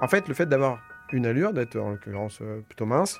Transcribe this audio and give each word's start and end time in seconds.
En 0.00 0.08
fait, 0.08 0.28
le 0.28 0.34
fait 0.34 0.46
d'avoir 0.46 0.80
une 1.12 1.24
allure, 1.24 1.52
d'être 1.52 1.76
en 1.76 1.90
l'occurrence 1.90 2.40
euh, 2.42 2.60
plutôt 2.60 2.84
mince, 2.84 3.18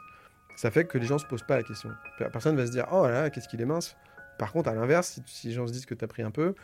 ça 0.57 0.71
fait 0.71 0.85
que 0.85 0.99
les 0.99 1.07
gens 1.07 1.19
se 1.19 1.27
posent 1.27 1.43
pas 1.43 1.57
la 1.57 1.63
question. 1.63 1.91
Personne 2.19 2.57
va 2.57 2.67
se 2.67 2.71
dire 2.71 2.87
oh 2.93 3.07
là, 3.07 3.31
qu'est-ce 3.31 3.49
qu'il 3.49 3.61
est 3.61 3.67
mince. 3.67 3.97
Par 4.39 4.53
contre, 4.53 4.69
à 4.69 4.75
l'inverse, 4.75 5.21
si, 5.25 5.49
les 5.49 5.55
gens 5.55 5.67
se 5.67 5.73
disent 5.73 5.87
que 5.87 5.95
tu 5.95 6.05
as 6.05 6.09
pris 6.09 6.23
un 6.23 6.31
peu, 6.31 6.55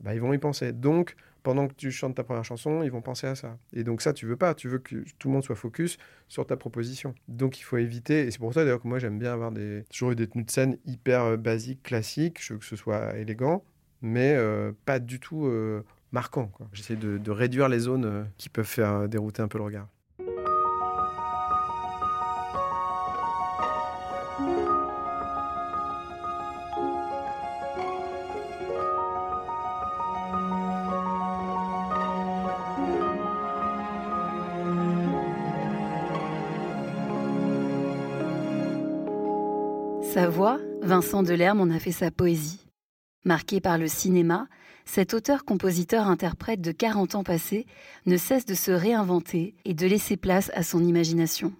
bah, 0.00 0.14
ils 0.14 0.20
vont 0.20 0.32
y 0.32 0.38
penser. 0.38 0.72
Donc, 0.72 1.16
pendant 1.42 1.66
que 1.66 1.74
tu 1.74 1.90
chantes 1.90 2.14
ta 2.14 2.24
première 2.24 2.44
chanson, 2.44 2.82
ils 2.82 2.90
vont 2.90 3.02
penser 3.02 3.26
à 3.26 3.34
ça. 3.34 3.56
Et 3.72 3.84
donc 3.84 4.02
ça, 4.02 4.12
tu 4.12 4.26
veux 4.26 4.36
pas. 4.36 4.54
Tu 4.54 4.68
veux 4.68 4.78
que 4.78 5.04
tout 5.18 5.28
le 5.28 5.34
monde 5.34 5.44
soit 5.44 5.54
focus 5.54 5.96
sur 6.28 6.46
ta 6.46 6.56
proposition. 6.56 7.14
Donc 7.28 7.58
il 7.60 7.62
faut 7.62 7.76
éviter. 7.76 8.26
Et 8.26 8.30
c'est 8.32 8.38
pour 8.38 8.52
ça 8.52 8.64
d'ailleurs 8.64 8.82
que 8.82 8.88
moi 8.88 8.98
j'aime 8.98 9.18
bien 9.18 9.32
avoir 9.32 9.52
des 9.52 9.84
toujours 9.90 10.10
eu 10.10 10.16
des 10.16 10.26
tenues 10.26 10.44
de 10.44 10.50
scène 10.50 10.76
hyper 10.86 11.22
euh, 11.22 11.36
basiques, 11.36 11.84
classiques. 11.84 12.42
Je 12.42 12.54
veux 12.54 12.58
que 12.58 12.64
ce 12.64 12.74
soit 12.74 13.16
élégant, 13.16 13.62
mais 14.02 14.34
euh, 14.34 14.72
pas 14.86 14.98
du 14.98 15.20
tout 15.20 15.46
marquant. 16.12 16.50
J'essaie 16.72 16.96
de, 16.96 17.30
réduire 17.30 17.68
les 17.68 17.80
zones 17.80 18.26
qui 18.38 18.48
peuvent 18.48 18.64
faire 18.64 19.08
dérouter 19.08 19.42
un 19.42 19.48
peu 19.48 19.58
le 19.58 19.64
regard. 19.64 19.88
Sa 40.16 40.30
voix, 40.30 40.58
Vincent 40.80 41.22
Delerme 41.22 41.60
en 41.60 41.68
a 41.68 41.78
fait 41.78 41.92
sa 41.92 42.10
poésie. 42.10 42.66
Marqué 43.26 43.60
par 43.60 43.76
le 43.76 43.86
cinéma, 43.86 44.48
cet 44.86 45.12
auteur-compositeur-interprète 45.12 46.60
de 46.60 46.72
40 46.72 47.16
ans 47.16 47.24
passés 47.24 47.66
ne 48.06 48.16
cesse 48.16 48.46
de 48.46 48.54
se 48.54 48.70
réinventer 48.70 49.54
et 49.64 49.74
de 49.74 49.86
laisser 49.86 50.16
place 50.16 50.50
à 50.54 50.62
son 50.62 50.82
imagination. 50.82 51.52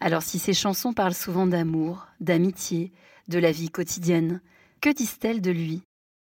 Alors 0.00 0.22
si 0.22 0.38
ses 0.38 0.52
chansons 0.52 0.92
parlent 0.92 1.14
souvent 1.14 1.46
d'amour, 1.46 2.08
d'amitié, 2.20 2.92
de 3.28 3.38
la 3.38 3.52
vie 3.52 3.70
quotidienne, 3.70 4.40
que 4.80 4.90
disent-elles 4.90 5.40
de 5.40 5.52
lui? 5.52 5.82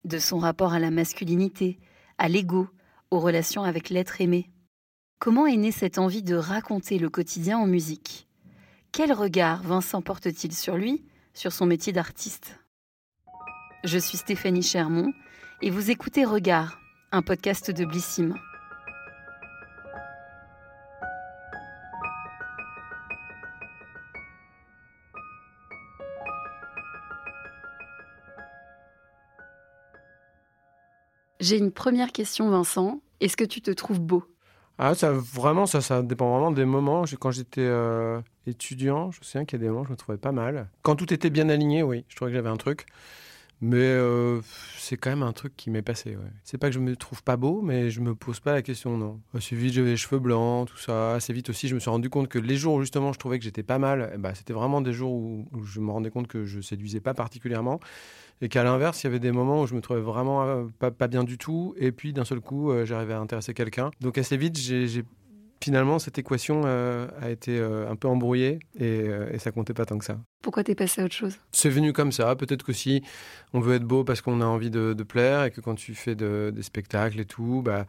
De 0.03 0.19
son 0.19 0.37
rapport 0.37 0.73
à 0.73 0.79
la 0.79 0.91
masculinité, 0.91 1.79
à 2.19 2.29
l'ego, 2.29 2.69
aux 3.09 3.19
relations 3.19 3.63
avec 3.63 3.89
l'être 3.89 4.21
aimé? 4.21 4.51
Comment 5.19 5.47
est 5.47 5.57
née 5.57 5.71
cette 5.71 5.97
envie 5.97 6.21
de 6.21 6.35
raconter 6.35 6.99
le 6.99 7.09
quotidien 7.09 7.57
en 7.57 7.65
musique? 7.65 8.27
Quel 8.91 9.11
regard 9.11 9.63
Vincent 9.63 10.03
porte-t-il 10.03 10.53
sur 10.53 10.77
lui 10.77 11.03
sur 11.33 11.51
son 11.51 11.65
métier 11.65 11.91
d'artiste? 11.91 12.59
Je 13.83 13.97
suis 13.97 14.17
Stéphanie 14.17 14.61
Chermont 14.61 15.11
et 15.65 15.71
vous 15.71 15.89
écoutez 15.89 16.25
Regard, 16.25 16.79
un 17.11 17.23
podcast 17.23 17.71
de 17.71 17.85
Blissim. 17.85 18.35
J'ai 31.39 31.57
une 31.57 31.71
première 31.71 32.11
question, 32.11 32.51
Vincent. 32.51 33.01
Est-ce 33.19 33.35
que 33.35 33.43
tu 33.43 33.61
te 33.61 33.71
trouves 33.71 33.99
beau? 33.99 34.23
Ah, 34.77 34.93
ça, 34.93 35.13
vraiment, 35.13 35.65
ça, 35.65 35.81
ça 35.81 36.03
dépend 36.03 36.29
vraiment 36.29 36.51
des 36.51 36.65
moments. 36.65 37.05
Quand 37.19 37.31
j'étais 37.31 37.61
euh, 37.61 38.21
étudiant, 38.45 39.09
je 39.09 39.19
me 39.19 39.23
souviens 39.23 39.45
qu'il 39.45 39.59
y 39.59 39.63
a 39.63 39.65
des 39.65 39.69
moments 39.69 39.81
où 39.81 39.85
je 39.85 39.91
me 39.91 39.97
trouvais 39.97 40.19
pas 40.19 40.31
mal. 40.31 40.69
Quand 40.83 40.95
tout 40.95 41.11
était 41.11 41.31
bien 41.31 41.49
aligné, 41.49 41.81
oui, 41.81 42.05
je 42.07 42.15
trouvais 42.15 42.29
que 42.29 42.37
j'avais 42.37 42.49
un 42.49 42.57
truc. 42.57 42.85
Mais 43.61 43.77
euh, 43.77 44.41
c'est 44.77 44.97
quand 44.97 45.09
même 45.09 45.23
un 45.23 45.31
truc 45.31 45.55
qui 45.55 45.69
m'est 45.69 45.81
passé. 45.81 46.17
C'est 46.43 46.57
pas 46.57 46.67
que 46.67 46.73
je 46.73 46.79
me 46.79 46.95
trouve 46.95 47.23
pas 47.23 47.37
beau, 47.37 47.61
mais 47.61 47.89
je 47.89 48.01
me 48.01 48.13
pose 48.13 48.39
pas 48.39 48.51
la 48.51 48.61
question, 48.61 48.97
non. 48.97 49.21
Assez 49.33 49.55
vite, 49.55 49.73
j'avais 49.73 49.91
les 49.91 49.97
cheveux 49.97 50.19
blancs, 50.19 50.67
tout 50.67 50.77
ça. 50.77 51.13
Assez 51.13 51.31
vite 51.31 51.49
aussi, 51.49 51.67
je 51.67 51.75
me 51.75 51.79
suis 51.79 51.89
rendu 51.89 52.09
compte 52.09 52.27
que 52.27 52.37
les 52.37 52.57
jours 52.57 52.75
où 52.75 52.81
justement 52.81 53.13
je 53.13 53.19
trouvais 53.19 53.39
que 53.39 53.45
j'étais 53.45 53.63
pas 53.63 53.79
mal, 53.79 54.11
eh 54.13 54.17
ben, 54.17 54.33
c'était 54.35 54.53
vraiment 54.53 54.81
des 54.81 54.93
jours 54.93 55.13
où, 55.13 55.47
je 55.63 55.79
me 55.79 55.91
rendais 55.91 56.11
compte 56.11 56.27
que 56.27 56.45
je 56.45 56.59
séduisais 56.59 56.99
pas 56.99 57.13
particulièrement. 57.13 57.79
Et 58.41 58.49
qu'à 58.49 58.65
l'inverse, 58.65 59.01
il 59.01 59.05
y 59.05 59.09
avait 59.09 59.19
des 59.19 59.31
moments 59.31 59.61
où 59.61 59.67
je 59.67 59.73
me 59.73 59.79
trouvais 59.79 60.01
vraiment 60.01 60.43
euh, 60.43 60.65
pas, 60.77 60.91
pas 60.91 61.07
bien 61.07 61.23
du 61.23 61.37
tout. 61.37 61.73
Et 61.77 61.93
puis 61.93 62.11
d'un 62.11 62.25
seul 62.25 62.41
coup, 62.41 62.69
euh, 62.69 62.85
j'arrivais 62.85 63.13
à 63.13 63.19
intéresser 63.19 63.53
quelqu'un. 63.53 63.91
Donc 64.01 64.17
assez 64.17 64.35
vite, 64.35 64.57
j'ai 64.57 65.03
finalement, 65.61 65.99
cette 65.99 66.17
équation 66.17 66.63
euh, 66.65 67.07
a 67.21 67.29
été 67.29 67.59
un 67.59 67.95
peu 67.95 68.07
embrouillée 68.07 68.59
et, 68.79 69.05
et, 69.31 69.39
ça 69.39 69.51
comptait 69.51 69.73
pas 69.73 69.85
tant 69.85 69.97
que 69.97 70.05
ça. 70.05 70.17
Pourquoi 70.41 70.63
t'es 70.63 70.75
passé 70.75 71.01
à 71.01 71.05
autre 71.05 71.15
chose? 71.15 71.37
C'est 71.51 71.69
venu 71.69 71.91
comme 71.91 72.11
ça. 72.11 72.35
Peut-être 72.35 72.63
que 72.63 72.73
si 72.73 73.03
on 73.53 73.59
veut 73.59 73.75
être 73.75 73.83
beau 73.83 74.03
parce 74.03 74.21
qu'on 74.21 74.41
a 74.41 74.45
envie 74.45 74.69
de, 74.69 74.93
de, 74.93 75.03
plaire 75.03 75.45
et 75.45 75.51
que 75.51 75.61
quand 75.61 75.75
tu 75.75 75.95
fais 75.95 76.15
de, 76.15 76.51
des 76.53 76.61
spectacles 76.61 77.19
et 77.19 77.25
tout, 77.25 77.61
bah, 77.63 77.87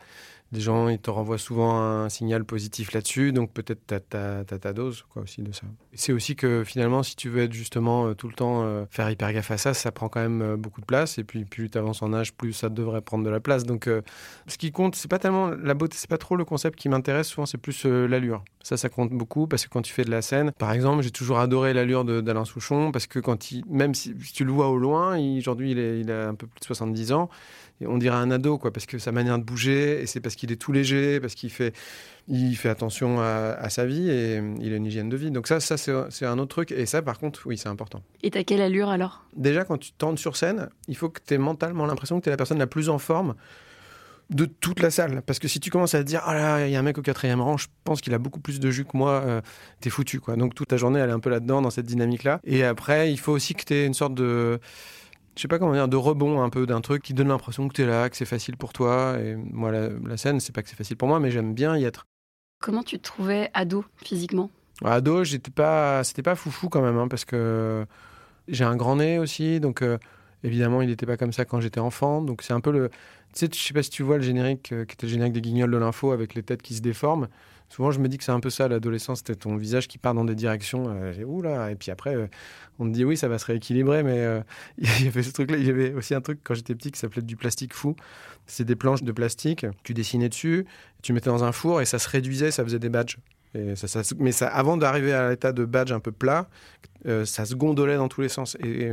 les 0.53 0.61
gens 0.61 0.89
ils 0.89 0.99
te 0.99 1.11
renvoient 1.11 1.39
souvent 1.39 1.79
un 1.81 2.09
signal 2.09 2.45
positif 2.45 2.93
là-dessus, 2.93 3.33
donc 3.33 3.53
peut-être 3.53 3.81
tu 3.87 4.17
as, 4.17 4.45
ta 4.45 4.73
dose 4.73 5.05
quoi, 5.11 5.23
aussi 5.23 5.43
de 5.43 5.53
ça. 5.53 5.63
C'est 5.95 6.13
aussi 6.13 6.37
que 6.37 6.63
finalement, 6.65 7.03
si 7.03 7.17
tu 7.17 7.29
veux 7.29 7.43
être 7.43 7.53
justement 7.53 8.07
euh, 8.07 8.15
tout 8.15 8.29
le 8.29 8.35
temps 8.35 8.63
euh, 8.63 8.85
faire 8.91 9.11
hyper 9.11 9.33
gaffe 9.33 9.51
à 9.51 9.59
ça, 9.59 9.75
ça 9.75 9.91
prend 9.91 10.09
quand 10.09 10.21
même 10.21 10.43
euh, 10.43 10.57
beaucoup 10.57 10.81
de 10.81 10.87
place, 10.87 11.19
et 11.19 11.25
puis 11.25 11.45
plus 11.45 11.69
tu 11.69 11.79
avances 11.79 12.03
en 12.03 12.13
âge, 12.13 12.33
plus 12.33 12.53
ça 12.53 12.69
devrait 12.69 13.03
prendre 13.03 13.25
de 13.25 13.31
la 13.31 13.41
place. 13.41 13.65
Donc 13.65 13.89
ce 14.47 14.59
qui 14.59 14.73
compte, 14.73 14.95
c'est 14.95 15.11
pas 15.11 15.19
tellement 15.19 15.51
la 15.51 15.75
beauté, 15.75 15.97
c'est 15.99 16.11
pas 16.11 16.19
trop 16.19 16.37
le 16.37 16.45
concept 16.45 16.79
qui 16.79 16.89
m'intéresse, 16.89 17.29
souvent 17.29 17.47
c'est 17.47 17.59
plus 17.59 17.85
l'allure. 17.85 18.45
Ça, 18.67 18.77
ça 18.77 18.89
compte 18.89 19.11
beaucoup 19.13 19.47
parce 19.47 19.65
que 19.65 19.71
quand 19.71 19.83
tu 19.83 19.93
fais 19.93 20.03
de 20.03 20.11
la 20.11 20.23
scène, 20.23 20.51
par 20.59 20.73
exemple, 20.73 21.01
j'ai 21.05 21.13
toujours 21.13 21.39
adoré 21.39 21.73
l'allure 21.73 22.05
d'Alain 22.05 22.45
Souchon, 22.45 22.91
parce 22.91 23.07
que 23.07 23.21
quand 23.21 23.53
il, 23.53 23.63
même 23.71 23.95
si, 23.95 24.13
tu 24.35 24.45
le 24.45 24.51
vois 24.51 24.71
au 24.71 24.77
loin, 24.77 25.17
aujourd'hui 25.39 25.71
il, 25.71 25.79
il 25.79 26.11
a 26.11 26.27
un 26.27 26.35
peu 26.35 26.49
plus 26.49 26.59
de 26.59 26.65
70 26.65 27.13
ans, 27.13 27.31
on 27.85 27.97
dirait 27.97 28.17
un 28.17 28.29
ado, 28.33 28.59
quoi, 28.59 28.73
parce 28.73 28.87
que 28.87 28.99
sa 28.99 29.13
manière 29.13 29.39
de 29.39 29.45
bouger, 29.45 30.03
et 30.03 30.07
c'est 30.07 30.19
parce 30.19 30.35
qu'il 30.35 30.51
est 30.51 30.57
tout 30.57 30.73
léger, 30.73 31.21
parce 31.21 31.37
qu'il 31.37 31.51
fait, 31.51 31.77
il 32.27 32.57
fait 32.57 32.69
attention 32.69 33.21
à, 33.21 33.69
sa 33.69 33.87
vie 33.87 34.11
et 34.11 34.43
il 34.61 34.73
a 34.73 34.77
une 34.77 34.87
hygiène 34.87 35.11
de 35.11 35.17
vie. 35.17 35.31
Donc 35.31 35.47
ça, 35.47 35.61
ça 35.61 35.77
c'est 35.77 36.27
un 36.27 36.39
autre 36.41 36.49
truc. 36.49 36.73
Et 36.73 36.87
ça, 36.87 37.03
par 37.03 37.21
contre, 37.21 37.43
oui, 37.47 37.59
c'est 37.59 37.69
important. 37.69 38.03
Et 38.25 38.33
t'as 38.33 38.43
quelle 38.43 38.63
allure 38.63 38.89
alors? 38.89 39.27
Déjà, 39.37 39.65
quand 39.65 39.79
tu 39.79 39.93
tentes 39.93 40.19
sur 40.19 40.37
scène, 40.37 40.71
il 40.89 40.97
faut 40.97 41.09
que 41.09 41.21
tu 41.25 41.35
aies 41.35 41.39
mentalement 41.39 41.87
l'impression 41.87 42.19
que 42.19 42.25
tu 42.25 42.31
es 42.31 42.33
la 42.33 42.37
personne 42.37 42.59
la 42.59 42.67
plus 42.67 42.89
en 42.89 42.99
forme 42.99 43.37
de 44.31 44.45
toute 44.45 44.81
la 44.81 44.91
salle. 44.91 45.23
Parce 45.23 45.39
que 45.39 45.49
si 45.49 45.61
tu 45.61 45.71
commences 45.71 45.95
à 45.95 46.01
te 46.01 46.09
dire, 46.09 46.23
ah 46.25 46.35
là, 46.35 46.67
il 46.67 46.73
y 46.73 46.77
a 46.77 46.79
un 46.79 46.83
mec 46.83 46.99
au 46.99 47.03
quatrième 47.03 47.41
rang, 47.41 47.57
je 47.57 47.69
pense 47.85 48.01
qu'il 48.01 48.13
a 48.15 48.19
beaucoup 48.19 48.41
plus 48.41 48.61
de 48.61 48.71
jus 48.71 48.85
que 48.85 48.97
moi, 48.97 49.23
euh, 49.25 49.41
t'es 49.81 49.91
foutu, 49.91 50.21
quoi. 50.21 50.37
Donc 50.37 50.55
toute 50.55 50.69
ta 50.69 50.77
journée, 50.77 51.01
elle 51.01 51.11
est 51.11 51.15
un 51.15 51.21
peu 51.21 51.31
là-dedans, 51.31 51.63
dans 51.63 51.71
cette 51.71 51.87
dynamique-là. 51.87 52.41
Et 52.45 52.65
après, 52.65 53.13
il 53.13 53.19
faut 53.19 53.33
aussi 53.33 53.55
que 53.55 53.65
tu 53.65 53.75
aies 53.75 53.87
une 53.87 53.95
sorte 53.95 54.15
de 54.15 54.61
je 55.37 55.43
sais 55.43 55.49
pas 55.49 55.59
comment 55.59 55.75
dire, 55.75 55.87
de 55.87 55.97
rebond 55.97 56.43
un 56.43 56.49
peu 56.49 56.67
d'un 56.67 56.81
truc 56.81 57.03
qui 57.03 57.13
donne 57.13 57.29
l'impression 57.29 57.69
que 57.69 57.75
tu 57.75 57.83
es 57.83 57.87
là, 57.87 58.09
que 58.09 58.17
c'est 58.17 58.25
facile 58.25 58.57
pour 58.57 58.73
toi. 58.73 59.19
Et 59.21 59.37
moi, 59.37 59.71
la, 59.71 60.17
scène, 60.17 60.41
c'est 60.41 60.55
pas 60.55 60.63
que 60.63 60.69
c'est 60.71 60.77
facile 60.77 60.97
pour 60.97 61.09
moi, 61.09 61.21
mais 61.21 61.31
j'aime 61.31 61.53
bien 61.53 61.77
y 61.77 61.85
être. 61.85 62.07
Comment 62.63 62.83
tu 62.83 62.99
te 62.99 63.03
trouvais 63.03 63.51
ado 63.53 63.85
physiquement? 63.97 64.51
Ado, 64.83 65.25
j'étais 65.25 65.51
pas, 65.51 66.03
c'était 66.05 66.23
pas 66.23 66.37
foufou 66.37 66.71
quand 66.71 66.81
même, 66.81 66.97
hein, 66.97 67.09
parce 67.09 67.27
que 67.27 67.85
j'ai 68.49 68.65
un 68.65 68.77
grand 68.77 68.97
nez 68.97 69.19
aussi, 69.19 69.61
donc 69.61 69.83
euh, 69.83 69.99
évidemment, 70.47 70.83
il 70.83 70.89
n'était 70.89 71.07
pas 71.07 71.17
comme 71.17 71.33
ça 71.33 71.45
quand 71.45 71.61
j'étais 71.61 71.81
enfant. 71.81 72.23
Donc 72.23 72.43
c'est 72.43 72.53
un 72.53 72.61
peu 72.61 72.73
le, 72.73 72.89
tu 73.35 73.47
sais, 73.47 73.49
je 73.53 73.59
sais 73.59 73.75
pas 73.75 73.83
si 73.83 73.91
tu 73.91 74.03
vois 74.03 74.17
le 74.17 74.23
générique 74.23 74.73
euh, 74.73 74.85
qui 74.85 74.95
était 74.95 75.07
le 75.07 75.13
générique 75.13 75.35
des 75.35 75.43
Guignols 75.43 75.71
de 75.71 75.77
l'info 75.77 76.13
avec 76.13 76.35
les 76.35 76.43
têtes 76.43 76.63
qui 76.63 76.75
se 76.75 76.81
déforment. 76.81 77.29
Souvent, 77.69 77.91
je 77.91 77.99
me 77.99 78.09
dis 78.09 78.17
que 78.17 78.25
c'est 78.25 78.33
un 78.33 78.41
peu 78.41 78.51
ça, 78.51 78.69
l'adolescence, 78.69 79.19
c'était 79.19 79.35
ton 79.35 79.57
visage 79.57 79.89
qui 79.89 79.99
part 79.99 80.15
dans 80.15 80.25
des 80.25 80.35
directions. 80.35 80.85
Euh, 80.89 81.25
oula, 81.25 81.71
et 81.71 81.75
puis 81.75 81.91
après, 81.91 82.15
euh, 82.15 82.29
on 82.79 82.87
te 82.87 82.91
dit 82.91 83.05
oui, 83.05 83.17
ça 83.17 83.29
va 83.29 83.39
se 83.39 83.47
rééquilibrer, 83.47 84.03
mais 84.03 84.19
euh, 84.19 84.41
il 84.79 85.05
y 85.05 85.09
avait 85.09 85.23
ce 85.23 85.33
truc-là. 85.33 85.57
Il 85.57 85.67
y 85.67 85.71
avait 85.71 85.93
aussi 85.93 86.15
un 86.15 86.21
truc 86.21 86.41
quand 86.45 86.55
j'étais 86.55 86.75
petit 86.75 86.93
qui 86.93 87.01
s'appelait 87.01 87.23
du 87.23 87.37
plastique 87.37 87.75
fou. 87.75 87.97
C'est 88.47 88.65
des 88.65 88.77
planches 88.77 89.03
de 89.03 89.13
plastique, 89.13 89.67
tu 89.83 89.95
dessinais 89.95 90.29
dessus, 90.29 90.67
tu 91.03 91.13
mettais 91.13 91.31
dans 91.31 91.43
un 91.43 91.53
four 91.53 91.81
et 91.81 91.85
ça 91.85 91.99
se 91.99 92.09
réduisait, 92.09 92.53
ça 92.53 92.63
faisait 92.63 92.79
des 92.79 92.89
badges. 92.89 93.17
Et 93.55 93.75
ça, 93.75 94.03
mais 94.19 94.31
avant 94.43 94.77
d'arriver 94.77 95.13
à 95.13 95.31
l'état 95.31 95.53
de 95.53 95.65
badge 95.65 95.91
un 95.91 95.99
peu 95.99 96.13
plat, 96.13 96.49
ça 97.25 97.47
se 97.47 97.55
gondolait 97.55 97.97
dans 97.97 98.09
tous 98.09 98.21
les 98.21 98.29
sens. 98.29 98.57
Et 98.63 98.91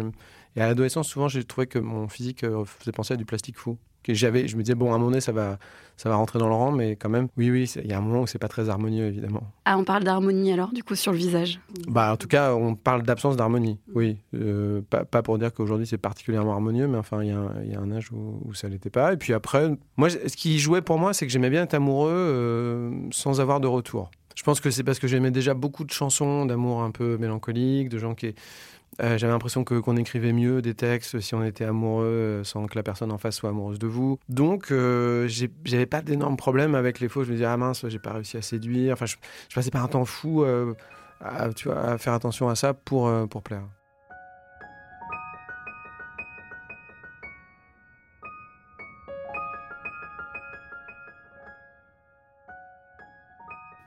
à 0.61 0.67
l'adolescence, 0.67 1.07
souvent, 1.07 1.27
j'ai 1.27 1.43
trouvé 1.43 1.67
que 1.67 1.79
mon 1.79 2.07
physique 2.07 2.45
faisait 2.65 2.91
penser 2.91 3.13
à 3.13 3.17
du 3.17 3.25
plastique 3.25 3.57
fou 3.57 3.77
que 4.03 4.13
j'avais. 4.13 4.47
Je 4.47 4.57
me 4.57 4.63
disais, 4.63 4.75
bon, 4.75 4.91
à 4.91 4.95
un 4.95 4.97
moment 4.97 5.09
donné, 5.09 5.21
ça 5.21 5.31
va, 5.31 5.57
ça 5.97 6.09
va 6.09 6.15
rentrer 6.15 6.37
dans 6.37 6.47
le 6.47 6.53
rang, 6.53 6.71
mais 6.71 6.95
quand 6.95 7.09
même, 7.09 7.27
oui, 7.37 7.49
oui, 7.49 7.71
il 7.83 7.89
y 7.89 7.93
a 7.93 7.97
un 7.97 8.01
moment 8.01 8.21
où 8.21 8.27
c'est 8.27 8.39
pas 8.39 8.47
très 8.47 8.69
harmonieux, 8.69 9.05
évidemment. 9.05 9.43
Ah, 9.65 9.77
on 9.77 9.83
parle 9.83 10.03
d'harmonie 10.03 10.51
alors, 10.51 10.71
du 10.71 10.83
coup, 10.83 10.95
sur 10.95 11.11
le 11.11 11.17
visage? 11.17 11.59
Bah, 11.87 12.11
en 12.13 12.17
tout 12.17 12.27
cas, 12.27 12.53
on 12.53 12.75
parle 12.75 13.03
d'absence 13.03 13.37
d'harmonie, 13.37 13.79
oui. 13.95 14.17
Euh, 14.35 14.81
pas, 14.89 15.05
pas, 15.05 15.21
pour 15.21 15.37
dire 15.37 15.53
qu'aujourd'hui 15.53 15.87
c'est 15.87 15.97
particulièrement 15.97 16.53
harmonieux, 16.53 16.87
mais 16.87 16.97
enfin, 16.97 17.23
il 17.23 17.27
y, 17.27 17.69
y, 17.69 17.75
a 17.75 17.79
un 17.79 17.91
âge 17.91 18.11
où, 18.11 18.41
où 18.45 18.53
ça 18.53 18.67
l'était 18.67 18.89
pas. 18.89 19.13
Et 19.13 19.17
puis 19.17 19.33
après, 19.33 19.71
moi, 19.97 20.09
ce 20.09 20.35
qui 20.35 20.59
jouait 20.59 20.81
pour 20.81 20.99
moi, 20.99 21.13
c'est 21.13 21.25
que 21.25 21.31
j'aimais 21.31 21.49
bien 21.49 21.63
être 21.63 21.73
amoureux 21.73 22.11
euh, 22.11 22.91
sans 23.11 23.39
avoir 23.39 23.59
de 23.59 23.67
retour. 23.67 24.11
Je 24.35 24.43
pense 24.43 24.59
que 24.59 24.71
c'est 24.71 24.83
parce 24.83 24.99
que 24.99 25.07
j'aimais 25.07 25.31
déjà 25.31 25.53
beaucoup 25.53 25.83
de 25.83 25.91
chansons 25.91 26.45
d'amour 26.45 26.81
un 26.81 26.91
peu 26.91 27.17
mélancoliques, 27.17 27.89
de 27.89 27.97
gens 27.97 28.15
qui 28.15 28.35
euh, 29.01 29.17
j'avais 29.17 29.33
l'impression 29.33 29.63
que 29.63 29.75
qu'on 29.75 29.97
écrivait 29.97 30.33
mieux 30.33 30.61
des 30.61 30.75
textes 30.75 31.19
si 31.19 31.33
on 31.33 31.43
était 31.43 31.65
amoureux 31.65 32.05
euh, 32.05 32.43
sans 32.43 32.67
que 32.67 32.75
la 32.75 32.83
personne 32.83 33.11
en 33.11 33.17
face 33.17 33.35
soit 33.35 33.49
amoureuse 33.49 33.79
de 33.79 33.87
vous. 33.87 34.19
Donc, 34.29 34.71
euh, 34.71 35.27
j'avais 35.27 35.85
pas 35.85 36.01
d'énormes 36.01 36.37
problèmes 36.37 36.75
avec 36.75 36.99
les 36.99 37.09
faux. 37.09 37.23
Je 37.23 37.29
me 37.29 37.35
disais, 37.35 37.45
ah 37.45 37.57
mince, 37.57 37.87
j'ai 37.87 37.99
pas 37.99 38.13
réussi 38.13 38.37
à 38.37 38.41
séduire. 38.41 38.93
Enfin, 38.93 39.05
je, 39.05 39.15
passais 39.53 39.71
pas 39.71 39.79
un 39.79 39.87
temps 39.87 40.05
fou 40.05 40.43
à, 40.43 41.97
faire 41.97 42.13
attention 42.13 42.49
à 42.49 42.55
ça 42.55 42.73
pour 42.73 43.09
plaire. 43.43 43.63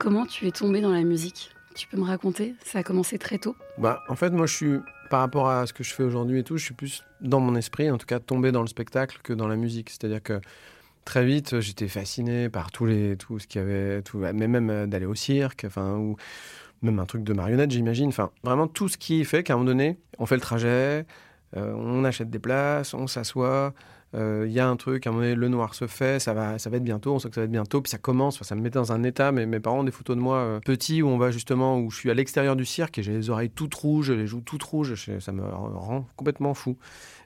Comment 0.07 0.25
tu 0.25 0.47
es 0.47 0.51
tombé 0.51 0.79
dans 0.79 0.93
la 0.93 1.01
musique? 1.01 1.51
Tu 1.75 1.85
peux 1.85 1.97
me 1.97 2.05
raconter? 2.05 2.55
Ça 2.63 2.79
a 2.79 2.83
commencé 2.83 3.17
très 3.17 3.39
tôt? 3.39 3.57
Bah, 3.77 4.05
En 4.07 4.15
fait, 4.15 4.29
moi, 4.29 4.45
je 4.45 4.55
suis, 4.55 4.79
par 5.09 5.19
rapport 5.19 5.49
à 5.49 5.67
ce 5.67 5.73
que 5.73 5.83
je 5.83 5.93
fais 5.93 6.03
aujourd'hui 6.03 6.39
et 6.39 6.43
tout, 6.45 6.55
je 6.55 6.63
suis 6.63 6.73
plus 6.73 7.03
dans 7.19 7.41
mon 7.41 7.55
esprit, 7.55 7.91
en 7.91 7.97
tout 7.97 8.05
cas, 8.05 8.21
tombé 8.21 8.53
dans 8.53 8.61
le 8.61 8.67
spectacle 8.67 9.19
que 9.21 9.33
dans 9.33 9.49
la 9.49 9.57
musique. 9.57 9.89
C'est-à-dire 9.89 10.23
que 10.23 10.39
très 11.03 11.25
vite, 11.25 11.59
j'étais 11.59 11.89
fasciné 11.89 12.47
par 12.47 12.71
tous 12.71 12.85
les, 12.85 13.17
tout 13.17 13.37
ce 13.37 13.47
qu'il 13.47 13.59
y 13.59 13.63
avait, 13.65 14.01
tout, 14.01 14.19
mais 14.19 14.47
même 14.47 14.69
euh, 14.69 14.87
d'aller 14.87 15.05
au 15.05 15.13
cirque, 15.13 15.65
enfin, 15.67 15.97
ou 15.97 16.15
même 16.81 16.99
un 16.99 17.05
truc 17.05 17.25
de 17.25 17.33
marionnette, 17.33 17.71
j'imagine. 17.71 18.07
Enfin, 18.07 18.31
vraiment 18.45 18.69
tout 18.69 18.87
ce 18.87 18.97
qui 18.97 19.25
fait 19.25 19.43
qu'à 19.43 19.55
un 19.55 19.57
moment 19.57 19.67
donné, 19.67 19.99
on 20.19 20.25
fait 20.25 20.35
le 20.35 20.41
trajet, 20.41 21.05
euh, 21.57 21.73
on 21.75 22.05
achète 22.05 22.29
des 22.29 22.39
places, 22.39 22.93
on 22.93 23.07
s'assoit, 23.07 23.73
il 24.17 24.23
euh, 24.23 24.47
y 24.47 24.59
a 24.59 24.67
un 24.67 24.75
truc, 24.77 25.05
à 25.05 25.11
un 25.11 25.13
moment 25.13 25.25
donné, 25.25 25.35
le 25.35 25.47
noir 25.47 25.75
se 25.75 25.85
fait, 25.85 26.19
ça 26.19 26.33
va, 26.33 26.57
ça 26.57 26.71
va 26.71 26.77
être 26.77 26.83
bientôt, 26.83 27.13
on 27.13 27.19
sait 27.19 27.29
que 27.29 27.35
ça 27.35 27.41
va 27.41 27.45
être 27.45 27.51
bientôt, 27.51 27.81
puis 27.81 27.91
ça 27.91 27.99
commence, 27.99 28.41
ça 28.41 28.55
me 28.55 28.61
mettait 28.61 28.79
dans 28.79 28.91
un 28.91 29.03
état, 29.03 29.31
mais 29.31 29.45
mes 29.45 29.59
parents 29.59 29.81
ont 29.81 29.83
des 29.83 29.91
photos 29.91 30.15
de 30.15 30.21
moi 30.21 30.37
euh, 30.37 30.59
petit 30.59 31.03
où 31.03 31.07
on 31.07 31.19
va 31.19 31.29
justement, 31.29 31.79
où 31.79 31.91
je 31.91 31.97
suis 31.97 32.09
à 32.09 32.15
l'extérieur 32.15 32.55
du 32.55 32.65
cirque 32.65 32.97
et 32.97 33.03
j'ai 33.03 33.13
les 33.13 33.29
oreilles 33.29 33.51
toutes 33.51 33.75
rouges, 33.75 34.09
les 34.09 34.25
joues 34.25 34.41
toutes 34.41 34.63
rouges, 34.63 34.95
ça 35.19 35.31
me 35.31 35.43
rend 35.43 36.07
complètement 36.15 36.55
fou. 36.55 36.77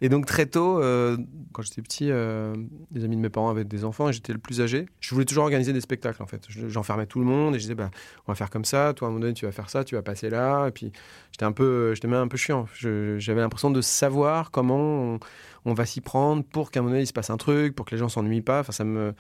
Et 0.01 0.09
donc 0.09 0.25
très 0.25 0.47
tôt, 0.47 0.81
euh, 0.81 1.15
quand 1.53 1.61
j'étais 1.61 1.81
petit, 1.81 2.07
des 2.07 3.05
amis 3.05 3.15
de 3.15 3.21
mes 3.21 3.29
parents 3.29 3.49
avaient 3.49 3.63
des 3.63 3.85
enfants 3.85 4.09
et 4.09 4.13
j'étais 4.13 4.33
le 4.33 4.39
plus 4.39 4.59
âgé, 4.59 4.85
je 4.99 5.13
voulais 5.15 5.25
toujours 5.25 5.45
organiser 5.45 5.71
des 5.71 5.81
spectacles 5.81 6.21
en 6.21 6.27
fait. 6.27 6.45
J'enfermais 6.49 7.05
tout 7.05 7.19
le 7.19 7.25
monde 7.25 7.55
et 7.55 7.59
je 7.59 7.63
disais, 7.63 7.75
bah, 7.75 7.89
on 8.27 8.33
va 8.33 8.35
faire 8.35 8.49
comme 8.49 8.65
ça, 8.65 8.93
toi 8.93 9.07
à 9.07 9.09
un 9.09 9.13
moment 9.13 9.21
donné 9.21 9.33
tu 9.33 9.45
vas 9.45 9.53
faire 9.53 9.69
ça, 9.69 9.85
tu 9.85 9.95
vas 9.95 10.01
passer 10.01 10.29
là, 10.29 10.67
et 10.67 10.71
puis 10.71 10.91
j'étais 11.31 11.45
un 11.45 11.53
peu, 11.53 11.93
j'étais 11.93 12.09
même 12.09 12.21
un 12.21 12.27
peu 12.27 12.37
chiant. 12.37 12.65
J'avais 12.73 13.39
l'impression 13.39 13.71
de 13.71 13.79
savoir 13.79 14.51
comment... 14.51 15.19
on 15.65 15.73
va 15.73 15.85
s'y 15.85 16.01
prendre 16.01 16.43
pour 16.43 16.71
qu'à 16.71 16.79
un 16.79 16.83
moment 16.83 16.93
donné 16.93 17.03
il 17.03 17.07
se 17.07 17.13
passe 17.13 17.29
un 17.29 17.37
truc, 17.37 17.75
pour 17.75 17.85
que 17.85 17.91
les 17.91 17.97
gens 17.97 18.09
s'ennuient 18.09 18.41
pas. 18.41 18.61
Enfin, 18.61 18.71
ça 18.71 18.83
me 18.83 19.13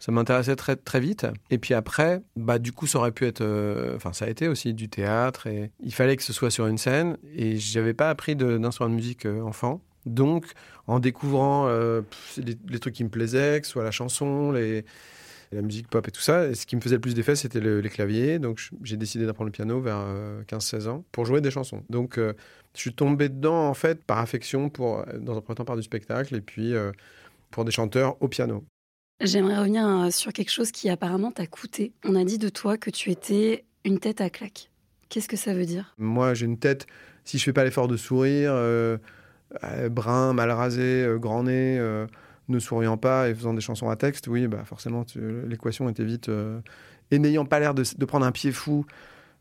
ça 0.00 0.12
m'intéressait 0.12 0.56
très 0.56 0.76
très 0.76 0.98
vite. 0.98 1.26
Et 1.50 1.58
puis 1.58 1.74
après, 1.74 2.22
bah 2.34 2.58
du 2.58 2.72
coup, 2.72 2.86
ça 2.86 2.98
aurait 2.98 3.12
pu 3.12 3.26
être, 3.26 3.42
euh, 3.42 3.94
enfin, 3.96 4.14
ça 4.14 4.24
a 4.24 4.28
été 4.28 4.48
aussi 4.48 4.72
du 4.72 4.88
théâtre 4.88 5.46
et 5.46 5.70
il 5.78 5.92
fallait 5.92 6.16
que 6.16 6.22
ce 6.22 6.32
soit 6.32 6.50
sur 6.50 6.66
une 6.66 6.78
scène. 6.78 7.18
Et 7.36 7.58
j'avais 7.58 7.92
pas 7.94 8.08
appris 8.08 8.34
d'instrument 8.34 8.88
de, 8.88 8.94
musique 8.94 9.26
euh, 9.26 9.42
enfant. 9.42 9.82
Donc, 10.06 10.46
en 10.86 10.98
découvrant 10.98 11.66
euh, 11.68 12.00
les, 12.38 12.78
trucs 12.78 12.94
qui 12.94 13.04
me 13.04 13.10
plaisaient, 13.10 13.60
que 13.60 13.66
ce 13.66 13.72
soit 13.72 13.84
la 13.84 13.90
chanson, 13.90 14.50
les, 14.52 14.86
la 15.52 15.62
musique 15.62 15.88
pop 15.88 16.06
et 16.06 16.10
tout 16.10 16.20
ça, 16.20 16.54
ce 16.54 16.64
qui 16.66 16.76
me 16.76 16.80
faisait 16.80 16.96
le 16.96 17.00
plus 17.00 17.14
d'effet, 17.14 17.34
c'était 17.34 17.60
les 17.60 17.88
claviers. 17.88 18.38
Donc, 18.38 18.60
j'ai 18.82 18.96
décidé 18.96 19.26
d'apprendre 19.26 19.48
le 19.48 19.52
piano 19.52 19.80
vers 19.80 20.06
15-16 20.46 20.88
ans 20.88 21.04
pour 21.10 21.26
jouer 21.26 21.40
des 21.40 21.50
chansons. 21.50 21.82
Donc, 21.90 22.20
je 22.74 22.80
suis 22.80 22.94
tombé 22.94 23.28
dedans, 23.28 23.68
en 23.68 23.74
fait, 23.74 24.04
par 24.04 24.18
affection, 24.18 24.68
pour, 24.68 25.04
dans 25.18 25.36
un 25.36 25.40
premier 25.40 25.56
temps 25.56 25.64
par 25.64 25.76
du 25.76 25.82
spectacle, 25.82 26.34
et 26.34 26.40
puis 26.40 26.74
euh, 26.74 26.92
pour 27.50 27.64
des 27.64 27.72
chanteurs 27.72 28.16
au 28.20 28.28
piano. 28.28 28.64
J'aimerais 29.20 29.58
revenir 29.58 29.86
euh, 29.86 30.10
sur 30.10 30.32
quelque 30.32 30.50
chose 30.50 30.70
qui 30.70 30.88
apparemment 30.88 31.30
t'a 31.30 31.46
coûté. 31.46 31.92
On 32.04 32.14
a 32.14 32.24
dit 32.24 32.38
de 32.38 32.48
toi 32.48 32.78
que 32.78 32.90
tu 32.90 33.10
étais 33.10 33.64
une 33.84 33.98
tête 33.98 34.20
à 34.20 34.30
claque. 34.30 34.70
Qu'est-ce 35.08 35.28
que 35.28 35.36
ça 35.36 35.52
veut 35.52 35.66
dire? 35.66 35.94
Moi, 35.98 36.34
j'ai 36.34 36.46
une 36.46 36.58
tête, 36.58 36.86
si 37.24 37.38
je 37.38 37.44
fais 37.44 37.52
pas 37.52 37.64
l'effort 37.64 37.88
de 37.88 37.96
sourire, 37.96 38.52
euh, 38.54 38.98
brun, 39.90 40.32
mal 40.32 40.50
rasé, 40.52 41.06
grand 41.18 41.42
nez, 41.42 41.78
ne 42.50 42.58
souriant 42.58 42.96
pas 42.96 43.28
et 43.28 43.34
faisant 43.34 43.54
des 43.54 43.60
chansons 43.60 43.88
à 43.88 43.96
texte, 43.96 44.28
oui, 44.28 44.46
bah 44.48 44.64
forcément, 44.64 45.04
l'équation 45.46 45.88
était 45.88 46.04
vite. 46.04 46.30
et 47.10 47.18
n'ayant 47.18 47.44
pas 47.44 47.60
l'air 47.60 47.74
de, 47.74 48.04
prendre 48.04 48.26
un 48.26 48.32
pied 48.32 48.52
fou 48.52 48.86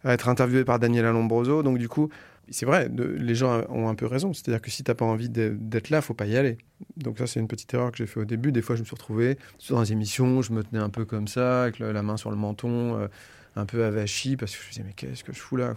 à 0.03 0.13
être 0.13 0.29
interviewé 0.29 0.63
par 0.63 0.79
Daniel 0.79 1.05
Alombroso. 1.05 1.63
Donc, 1.63 1.77
du 1.77 1.89
coup, 1.89 2.09
c'est 2.51 2.65
vrai, 2.65 2.89
les 2.97 3.35
gens 3.35 3.63
ont 3.69 3.87
un 3.89 3.95
peu 3.95 4.05
raison. 4.05 4.33
C'est-à-dire 4.33 4.61
que 4.61 4.71
si 4.71 4.83
tu 4.83 4.89
n'as 4.89 4.95
pas 4.95 5.05
envie 5.05 5.29
d'être 5.29 5.89
là, 5.89 6.01
faut 6.01 6.13
pas 6.13 6.25
y 6.25 6.37
aller. 6.37 6.57
Donc 6.97 7.17
ça, 7.17 7.27
c'est 7.27 7.39
une 7.39 7.47
petite 7.47 7.73
erreur 7.73 7.91
que 7.91 7.97
j'ai 7.97 8.07
fait 8.07 8.19
au 8.19 8.25
début. 8.25 8.51
Des 8.51 8.61
fois, 8.61 8.75
je 8.75 8.81
me 8.81 8.85
suis 8.85 8.95
retrouvé 8.95 9.37
dans 9.69 9.81
des 9.81 9.91
émissions, 9.91 10.41
je 10.41 10.53
me 10.53 10.63
tenais 10.63 10.81
un 10.81 10.89
peu 10.89 11.05
comme 11.05 11.27
ça, 11.27 11.63
avec 11.63 11.79
la 11.79 12.03
main 12.03 12.17
sur 12.17 12.31
le 12.31 12.37
menton, 12.37 12.97
euh, 12.97 13.07
un 13.55 13.65
peu 13.65 13.83
avachi, 13.83 14.37
parce 14.37 14.55
que 14.55 14.61
je 14.61 14.67
me 14.67 14.71
disais, 14.71 14.83
mais 14.85 14.93
qu'est-ce 14.93 15.23
que 15.23 15.33
je 15.33 15.39
fous 15.39 15.57
là 15.57 15.73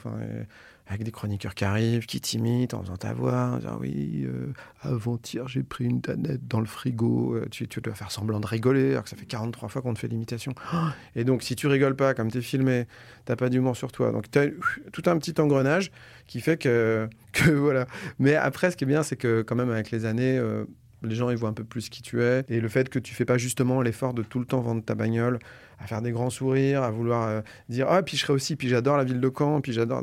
avec 0.86 1.04
des 1.04 1.12
chroniqueurs 1.12 1.54
qui 1.54 1.64
arrivent, 1.64 2.06
qui 2.06 2.20
t'imitent 2.20 2.74
en 2.74 2.82
faisant 2.82 2.96
ta 2.96 3.14
voix, 3.14 3.52
en 3.52 3.56
disant 3.58 3.78
oui, 3.80 4.24
euh, 4.24 4.52
avant-hier 4.80 5.48
j'ai 5.48 5.62
pris 5.62 5.84
une 5.84 6.00
danette 6.00 6.46
dans 6.48 6.60
le 6.60 6.66
frigo, 6.66 7.36
euh, 7.36 7.46
tu, 7.50 7.66
dois 7.66 7.94
faire 7.94 8.10
semblant 8.10 8.40
de 8.40 8.46
rigoler, 8.46 8.92
alors 8.92 9.04
que 9.04 9.10
ça 9.10 9.16
fait 9.16 9.26
43 9.26 9.68
fois 9.68 9.82
qu'on 9.82 9.94
te 9.94 9.98
fait 9.98 10.08
l'imitation. 10.08 10.54
Et 11.16 11.24
donc 11.24 11.42
si 11.42 11.56
tu 11.56 11.66
rigoles 11.66 11.96
pas, 11.96 12.14
comme 12.14 12.30
tu 12.30 12.38
es 12.38 12.42
filmé, 12.42 12.86
t'as 13.24 13.36
pas 13.36 13.48
d'humour 13.48 13.76
sur 13.76 13.92
toi. 13.92 14.12
Donc 14.12 14.30
tu 14.30 14.38
as 14.38 14.48
tout 14.92 15.02
un 15.06 15.16
petit 15.18 15.40
engrenage 15.40 15.92
qui 16.26 16.40
fait 16.40 16.56
que, 16.56 17.08
que 17.32 17.50
voilà. 17.50 17.86
Mais 18.18 18.34
après, 18.34 18.70
ce 18.70 18.76
qui 18.76 18.84
est 18.84 18.86
bien, 18.86 19.02
c'est 19.02 19.16
que 19.16 19.42
quand 19.42 19.56
même 19.56 19.70
avec 19.70 19.90
les 19.90 20.04
années, 20.04 20.36
euh, 20.38 20.64
les 21.02 21.14
gens 21.14 21.30
ils 21.30 21.36
voient 21.36 21.48
un 21.48 21.54
peu 21.54 21.64
plus 21.64 21.88
qui 21.88 22.02
tu 22.02 22.22
es. 22.22 22.44
Et 22.48 22.60
le 22.60 22.68
fait 22.68 22.88
que 22.88 22.98
tu 22.98 23.14
fais 23.14 23.24
pas 23.24 23.38
justement 23.38 23.82
l'effort 23.82 24.14
de 24.14 24.22
tout 24.22 24.38
le 24.38 24.46
temps 24.46 24.60
vendre 24.60 24.82
ta 24.82 24.94
bagnole 24.94 25.38
à 25.78 25.86
faire 25.86 26.02
des 26.02 26.12
grands 26.12 26.30
sourires 26.30 26.82
à 26.82 26.90
vouloir 26.90 27.28
euh, 27.28 27.40
dire 27.68 27.86
ah 27.88 28.02
puis 28.02 28.16
je 28.16 28.22
serai 28.22 28.32
aussi 28.32 28.56
puis 28.56 28.68
j'adore 28.68 28.96
la 28.96 29.04
ville 29.04 29.20
de 29.20 29.32
Caen 29.36 29.60
puis 29.60 29.72
j'adore 29.72 30.02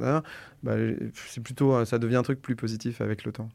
bah, 0.64 0.74
c'est 1.28 1.42
plutôt 1.42 1.74
euh, 1.74 1.86
ça 1.86 2.00
devient 2.00 2.18
un 2.18 2.24
truc 2.24 2.42
plus 2.42 2.56
positif 2.56 3.02
avec 3.02 3.24
le 3.24 3.32
temps. 3.32 3.50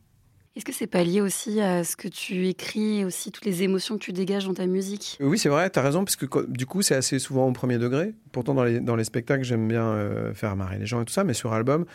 Est-ce 0.57 0.65
que 0.65 0.73
c'est 0.73 0.87
pas 0.87 1.03
lié 1.03 1.21
aussi 1.21 1.61
à 1.61 1.83
ce 1.83 1.97
que 1.97 2.07
tu 2.07 2.47
écris 2.47 3.01
et 3.01 3.05
aussi 3.05 3.33
toutes 3.33 3.45
les 3.45 3.65
émotions 3.65 3.99
que 3.99 4.05
tu 4.05 4.13
dégages 4.13 4.47
dans 4.47 4.55
ta 4.55 4.67
musique? 4.67 5.19
Oui, 5.21 5.37
c'est 5.37 5.49
vrai, 5.49 5.69
tu 5.69 5.81
as 5.81 5.83
raison, 5.83 6.05
parce 6.05 6.15
que 6.15 6.27
du 6.47 6.65
coup, 6.65 6.81
c'est 6.81 6.95
assez 6.95 7.19
souvent 7.19 7.49
au 7.49 7.53
premier 7.53 7.77
degré. 7.77 8.15
Pourtant, 8.31 8.55
dans 8.55 8.63
les, 8.63 8.79
dans 8.79 8.95
les 8.95 9.03
spectacles, 9.03 9.43
j'aime 9.43 9.67
bien 9.67 9.83
euh, 9.85 10.33
faire 10.33 10.55
marrer 10.55 10.79
les 10.79 10.87
gens 10.87 11.03
et 11.03 11.05
tout 11.05 11.13
ça, 11.13 11.25
mais 11.25 11.35
sur 11.35 11.53
album, 11.53 11.87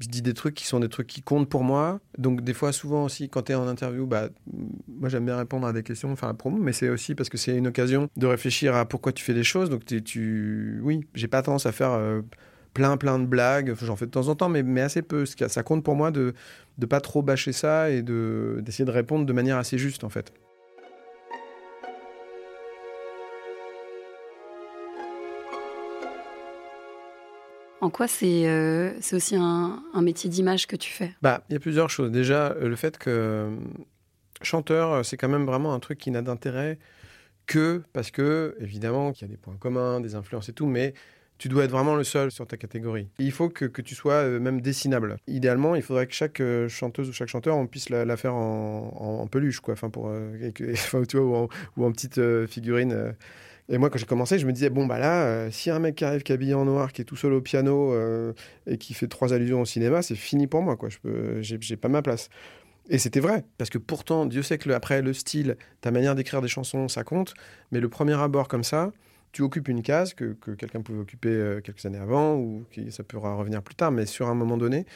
je 0.00 0.08
dis 0.08 0.22
des 0.22 0.34
trucs 0.34 0.54
qui 0.54 0.66
sont 0.66 0.80
des 0.80 0.88
trucs 0.88 1.06
qui 1.06 1.22
comptent 1.22 1.48
pour 1.48 1.64
moi. 1.64 2.00
Donc, 2.18 2.42
des 2.42 2.54
fois, 2.54 2.72
souvent 2.72 3.04
aussi, 3.04 3.28
quand 3.28 3.42
tu 3.42 3.52
es 3.52 3.54
en 3.54 3.68
interview, 3.68 4.06
bah, 4.06 4.28
moi, 4.88 5.08
j'aime 5.08 5.24
bien 5.24 5.36
répondre 5.36 5.66
à 5.66 5.72
des 5.72 5.82
questions, 5.82 6.14
faire 6.16 6.28
la 6.28 6.34
promo, 6.34 6.58
mais 6.58 6.72
c'est 6.72 6.88
aussi 6.88 7.14
parce 7.14 7.28
que 7.28 7.36
c'est 7.36 7.56
une 7.56 7.66
occasion 7.66 8.08
de 8.16 8.26
réfléchir 8.26 8.74
à 8.74 8.84
pourquoi 8.84 9.12
tu 9.12 9.24
fais 9.24 9.34
les 9.34 9.44
choses. 9.44 9.70
Donc, 9.70 9.84
tu. 9.84 10.80
Oui, 10.82 11.00
j'ai 11.14 11.28
pas 11.28 11.42
tendance 11.42 11.66
à 11.66 11.72
faire 11.72 11.92
euh, 11.92 12.22
plein, 12.74 12.96
plein 12.96 13.18
de 13.18 13.26
blagues. 13.26 13.74
J'en 13.82 13.96
fais 13.96 14.06
de 14.06 14.10
temps 14.10 14.28
en 14.28 14.34
temps, 14.34 14.48
mais, 14.48 14.62
mais 14.62 14.80
assez 14.80 15.02
peu. 15.02 15.24
Ça 15.26 15.62
compte 15.62 15.84
pour 15.84 15.94
moi 15.94 16.10
de 16.10 16.34
ne 16.78 16.86
pas 16.86 17.00
trop 17.00 17.22
bâcher 17.22 17.52
ça 17.52 17.90
et 17.90 18.02
d'essayer 18.02 18.84
de 18.84 18.90
répondre 18.90 19.26
de 19.26 19.32
manière 19.32 19.58
assez 19.58 19.78
juste, 19.78 20.04
en 20.04 20.08
fait. 20.08 20.32
En 27.82 27.90
quoi 27.90 28.06
c'est 28.06 28.46
euh, 28.46 28.92
aussi 29.12 29.34
un, 29.34 29.82
métier 30.00 30.30
d'image 30.30 30.68
que 30.68 30.76
tu 30.76 30.92
fais? 30.92 31.10
Bah, 31.20 31.42
il 31.50 31.54
y 31.54 31.56
a 31.56 31.58
plusieurs 31.58 31.90
choses. 31.90 32.12
Déjà, 32.12 32.52
euh, 32.52 32.68
le 32.68 32.76
fait 32.76 32.96
que 32.96 33.10
euh, 33.10 33.56
chanteur, 34.40 35.04
c'est 35.04 35.16
quand 35.16 35.28
même 35.28 35.46
vraiment 35.46 35.74
un 35.74 35.80
truc 35.80 35.98
qui 35.98 36.12
n'a 36.12 36.22
d'intérêt 36.22 36.78
que 37.46 37.82
parce 37.92 38.12
que, 38.12 38.54
évidemment, 38.60 39.10
qu'il 39.10 39.26
y 39.26 39.30
a 39.30 39.34
des 39.34 39.36
points 39.36 39.56
communs, 39.58 39.98
des 39.98 40.14
influences 40.14 40.48
et 40.48 40.52
tout, 40.52 40.66
mais 40.66 40.94
tu 41.38 41.48
dois 41.48 41.64
être 41.64 41.72
vraiment 41.72 41.96
le 41.96 42.04
seul 42.04 42.30
sur 42.30 42.46
ta 42.46 42.56
catégorie. 42.56 43.08
il 43.18 43.32
faut 43.32 43.48
que, 43.48 43.66
tu 43.66 43.96
sois 43.96 44.28
même 44.38 44.60
dessinable. 44.60 45.16
Idéalement, 45.26 45.74
il 45.74 45.82
faudrait 45.82 46.06
que 46.06 46.14
chaque 46.14 46.40
chanteuse 46.68 47.08
ou 47.08 47.12
chaque 47.12 47.26
chanteur, 47.26 47.56
on 47.56 47.66
puisse 47.66 47.88
la, 47.88 48.16
faire 48.16 48.36
en, 48.36 49.26
peluche, 49.26 49.58
quoi. 49.58 49.74
Enfin, 49.74 49.90
pour, 49.90 50.08
tu 51.08 51.16
vois, 51.16 51.48
ou 51.76 51.84
en 51.84 51.90
petite 51.90 52.20
figurine 52.46 53.16
et 53.68 53.78
moi, 53.78 53.90
quand 53.90 53.98
j'ai 53.98 54.06
commencé, 54.06 54.38
je 54.38 54.46
me 54.46 54.52
disais, 54.52 54.70
bon, 54.70 54.86
bah 54.86 54.98
là, 54.98 55.24
euh, 55.24 55.50
si 55.50 55.70
un 55.70 55.78
mec 55.78 55.94
qui 55.94 56.04
arrive, 56.04 56.22
qui 56.22 56.32
est 56.32 56.34
habillé 56.34 56.54
en 56.54 56.64
noir, 56.64 56.92
qui 56.92 57.02
est 57.02 57.04
tout 57.04 57.16
seul 57.16 57.32
au 57.32 57.40
piano 57.40 57.92
euh, 57.92 58.32
et 58.66 58.76
qui 58.76 58.92
fait 58.92 59.06
trois 59.06 59.32
allusions 59.32 59.60
au 59.60 59.64
cinéma, 59.64 60.02
c'est 60.02 60.16
fini 60.16 60.46
pour 60.46 60.62
moi, 60.62 60.76
quoi. 60.76 60.88
Je 60.88 60.98
peux, 60.98 61.40
j'ai, 61.40 61.76
pas 61.76 61.88
ma 61.88 62.02
place. 62.02 62.28
Et 62.90 62.98
c'était 62.98 63.20
vrai, 63.20 63.44
parce 63.58 63.70
que 63.70 63.78
pourtant, 63.78 64.26
Dieu 64.26 64.42
sait 64.42 64.58
que 64.58 64.68
après, 64.70 65.00
le 65.00 65.12
style, 65.12 65.56
ta 65.80 65.92
manière 65.92 66.16
d'écrire 66.16 66.42
des 66.42 66.48
chansons, 66.48 66.88
ça 66.88 67.04
compte. 67.04 67.34
Mais 67.70 67.80
le 67.80 67.88
premier 67.88 68.14
abord 68.20 68.48
comme 68.48 68.64
ça, 68.64 68.90
tu 69.30 69.42
occupes 69.42 69.68
une 69.68 69.82
case 69.82 70.12
que, 70.12 70.36
que 70.40 70.50
quelqu'un 70.50 70.82
pouvait 70.82 70.98
occuper 70.98 71.30
euh, 71.30 71.60
quelques 71.60 71.86
années 71.86 71.98
avant, 71.98 72.34
ou 72.34 72.64
qui, 72.72 72.90
ça 72.90 73.04
pourra 73.04 73.34
revenir 73.34 73.62
plus 73.62 73.76
tard, 73.76 73.92
mais 73.92 74.06
sur 74.06 74.28
un 74.28 74.34
moment 74.34 74.56
donné, 74.56 74.86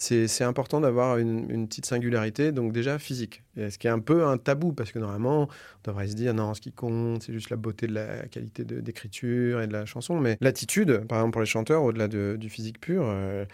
c'est 0.00 0.44
important 0.44 0.80
d'avoir 0.80 1.18
une, 1.18 1.68
petite 1.68 1.84
singularité, 1.84 2.52
donc 2.52 2.72
déjà 2.72 2.98
physique. 2.98 3.42
Ce 3.56 3.76
qui 3.76 3.86
est 3.86 3.90
un 3.90 3.98
peu 3.98 4.26
un 4.26 4.38
tabou, 4.38 4.72
parce 4.72 4.92
que 4.92 4.98
normalement, 4.98 5.42
on 5.42 5.90
devrait 5.90 6.08
se 6.08 6.14
dire 6.14 6.32
non, 6.32 6.54
ce 6.54 6.60
qui 6.62 6.72
compte, 6.72 7.22
c'est 7.22 7.34
juste 7.34 7.50
la 7.50 7.56
beauté 7.56 7.86
de 7.86 7.92
la 7.92 8.26
qualité 8.28 8.64
d'écriture 8.64 9.60
et 9.60 9.66
de 9.66 9.72
la 9.72 9.84
chanson. 9.84 10.18
Mais 10.18 10.38
l'attitude, 10.40 11.06
par 11.06 11.18
exemple 11.18 11.32
pour 11.32 11.42
les 11.42 11.46
chanteurs, 11.46 11.82
au-delà 11.82 12.08
du 12.08 12.48
physique 12.48 12.80
pur, 12.80 13.02
euh, 13.04 13.44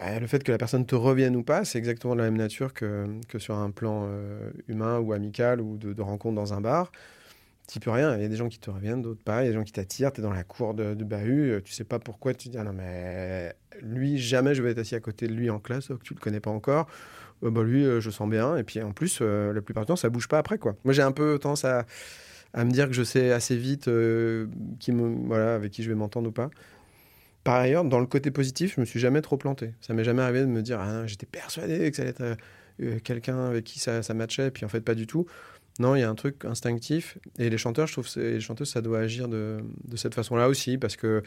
euh, 0.00 0.20
le 0.20 0.26
fait 0.28 0.44
que 0.44 0.52
la 0.52 0.58
personne 0.58 0.86
te 0.86 0.94
revienne 0.94 1.34
ou 1.34 1.42
pas, 1.42 1.64
c'est 1.64 1.78
exactement 1.78 2.14
de 2.14 2.20
la 2.20 2.26
même 2.26 2.38
nature 2.38 2.72
que, 2.72 3.06
sur 3.38 3.56
un 3.56 3.70
plan 3.72 4.06
euh, 4.06 4.50
humain 4.68 5.00
ou 5.00 5.12
amical 5.12 5.60
ou 5.60 5.76
de 5.78 6.02
rencontre 6.02 6.36
dans 6.36 6.54
un 6.54 6.60
bar 6.60 6.92
tu 7.72 7.80
peux 7.80 7.90
rien. 7.90 8.16
Il 8.16 8.22
y 8.22 8.24
a 8.24 8.28
des 8.28 8.36
gens 8.36 8.48
qui 8.48 8.58
te 8.58 8.70
reviennent, 8.70 9.02
d'autres 9.02 9.22
pas. 9.22 9.42
Il 9.42 9.46
y 9.46 9.48
a 9.48 9.50
des 9.50 9.56
gens 9.56 9.64
qui 9.64 9.72
t'attirent. 9.72 10.12
Tu 10.12 10.20
es 10.20 10.22
dans 10.22 10.32
la 10.32 10.44
cour 10.44 10.74
de, 10.74 10.94
de, 10.94 11.04
bahut. 11.04 11.52
Euh, 11.52 11.60
tu 11.60 11.72
sais 11.72 11.84
pas 11.84 11.98
pourquoi. 11.98 12.34
Tu 12.34 12.48
te 12.48 12.52
dis, 12.52 12.58
ah 12.58 12.64
non, 12.64 12.72
mais 12.72 13.54
lui, 13.80 14.18
jamais 14.18 14.54
je 14.54 14.62
vais 14.62 14.72
être 14.72 14.78
assis 14.78 14.94
à 14.94 15.00
côté 15.00 15.26
de 15.26 15.32
lui 15.32 15.48
en 15.48 15.58
classe, 15.58 15.88
que 15.88 16.02
tu 16.02 16.14
le 16.14 16.20
connais 16.20 16.40
pas 16.40 16.50
encore. 16.50 16.86
Euh, 17.42 17.50
bah, 17.50 17.62
lui, 17.62 17.84
euh, 17.84 18.00
je 18.00 18.10
sens 18.10 18.28
bien. 18.28 18.56
Et 18.56 18.62
puis 18.62 18.82
en 18.82 18.92
plus, 18.92 19.20
la 19.20 19.60
plupart 19.62 19.84
du 19.84 19.88
temps, 19.88 19.96
ça 19.96 20.10
bouge 20.10 20.28
pas 20.28 20.38
après. 20.38 20.58
quoi. 20.58 20.76
Moi, 20.84 20.92
j'ai 20.92 21.02
un 21.02 21.12
peu 21.12 21.38
tendance 21.38 21.64
à, 21.64 21.86
à, 22.52 22.64
me 22.64 22.70
dire 22.70 22.88
que 22.88 22.94
je 22.94 23.02
sais 23.02 23.32
assez 23.32 23.56
vite 23.56 23.88
qui 24.78 24.92
me, 24.92 25.26
voilà, 25.26 25.54
avec 25.54 25.72
qui 25.72 25.82
je 25.82 25.88
vais 25.88 25.96
m'entendre 25.96 26.28
ou 26.28 26.32
pas. 26.32 26.50
Par 27.42 27.56
ailleurs, 27.56 27.84
dans 27.84 27.98
le 27.98 28.06
côté 28.06 28.30
positif, 28.30 28.74
je 28.76 28.80
me 28.80 28.84
suis 28.84 29.00
jamais 29.00 29.22
trop 29.22 29.36
planté. 29.36 29.72
Ça 29.80 29.94
m'est 29.94 30.04
jamais 30.04 30.22
arrivé 30.22 30.42
de 30.42 30.46
me 30.46 30.62
dire, 30.62 30.78
ah, 30.78 31.06
j'étais 31.06 31.26
persuadé 31.26 31.90
que 31.90 31.96
ça 31.96 32.02
allait 32.02 32.12
être 32.12 32.36
quelqu'un 33.02 33.46
avec 33.46 33.64
qui 33.64 33.80
ça, 33.80 34.02
ça 34.02 34.14
matchait, 34.14 34.48
et 34.48 34.50
puis 34.50 34.64
en 34.64 34.68
fait, 34.68 34.80
pas 34.80 34.94
du 34.94 35.06
tout. 35.06 35.26
Non, 35.78 35.94
il 35.96 36.00
y 36.00 36.02
a 36.02 36.10
un 36.10 36.14
truc 36.14 36.44
instinctif. 36.44 37.18
Et 37.38 37.50
les 37.50 37.58
chanteurs, 37.58 37.86
je 37.86 37.92
trouve, 37.92 38.08
les 38.16 38.40
chanteuses, 38.40 38.70
ça 38.70 38.82
doit 38.82 39.00
agir 39.00 39.28
de, 39.28 39.60
de 39.84 39.96
cette 39.96 40.14
façon-là 40.14 40.48
aussi, 40.48 40.78
parce 40.78 40.96
que 40.96 41.22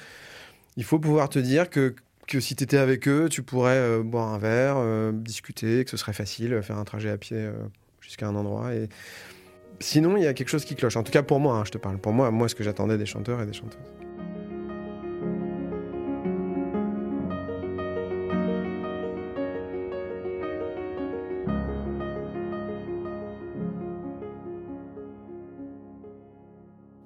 il 0.78 0.84
faut 0.84 1.00
pouvoir 1.00 1.30
te 1.30 1.40
dire 1.40 1.70
que, 1.70 1.96
que 2.28 2.40
si 2.40 2.56
tu 2.56 2.64
étais 2.64 2.78
avec 2.78 3.08
eux, 3.08 3.28
tu 3.30 3.44
pourrais 3.44 3.78
euh, 3.78 4.04
boire 4.04 4.34
un 4.34 4.38
verre, 4.38 4.76
euh, 4.78 5.12
discuter, 5.14 5.84
que 5.84 5.90
ce 5.90 5.98
serait 5.98 6.14
facile, 6.14 6.62
faire 6.62 6.78
un 6.78 6.84
trajet 6.84 7.10
à 7.10 7.18
pied 7.18 7.38
euh, 7.38 7.54
jusqu'à 8.02 8.28
un 8.28 8.36
endroit. 8.36 8.74
Et 8.74 8.90
sinon, 9.80 10.18
il 10.18 10.24
y 10.24 10.28
a 10.28 10.34
quelque 10.34 10.50
chose 10.50 10.66
qui 10.66 10.76
cloche. 10.76 10.98
En 10.98 11.04
tout 11.04 11.12
cas, 11.12 11.24
pour 11.24 11.40
moi, 11.40 11.58
hein, 11.58 11.64
je 11.66 11.72
te 11.72 11.78
parle. 11.78 11.98
Pour 11.98 12.14
moi, 12.14 12.32
moi, 12.32 12.50
ce 12.50 12.56
que 12.56 12.64
j'attendais 12.64 12.98
des 12.98 13.06
chanteurs 13.06 13.42
et 13.42 13.46
des 13.46 13.54
chanteuses. 13.54 14.05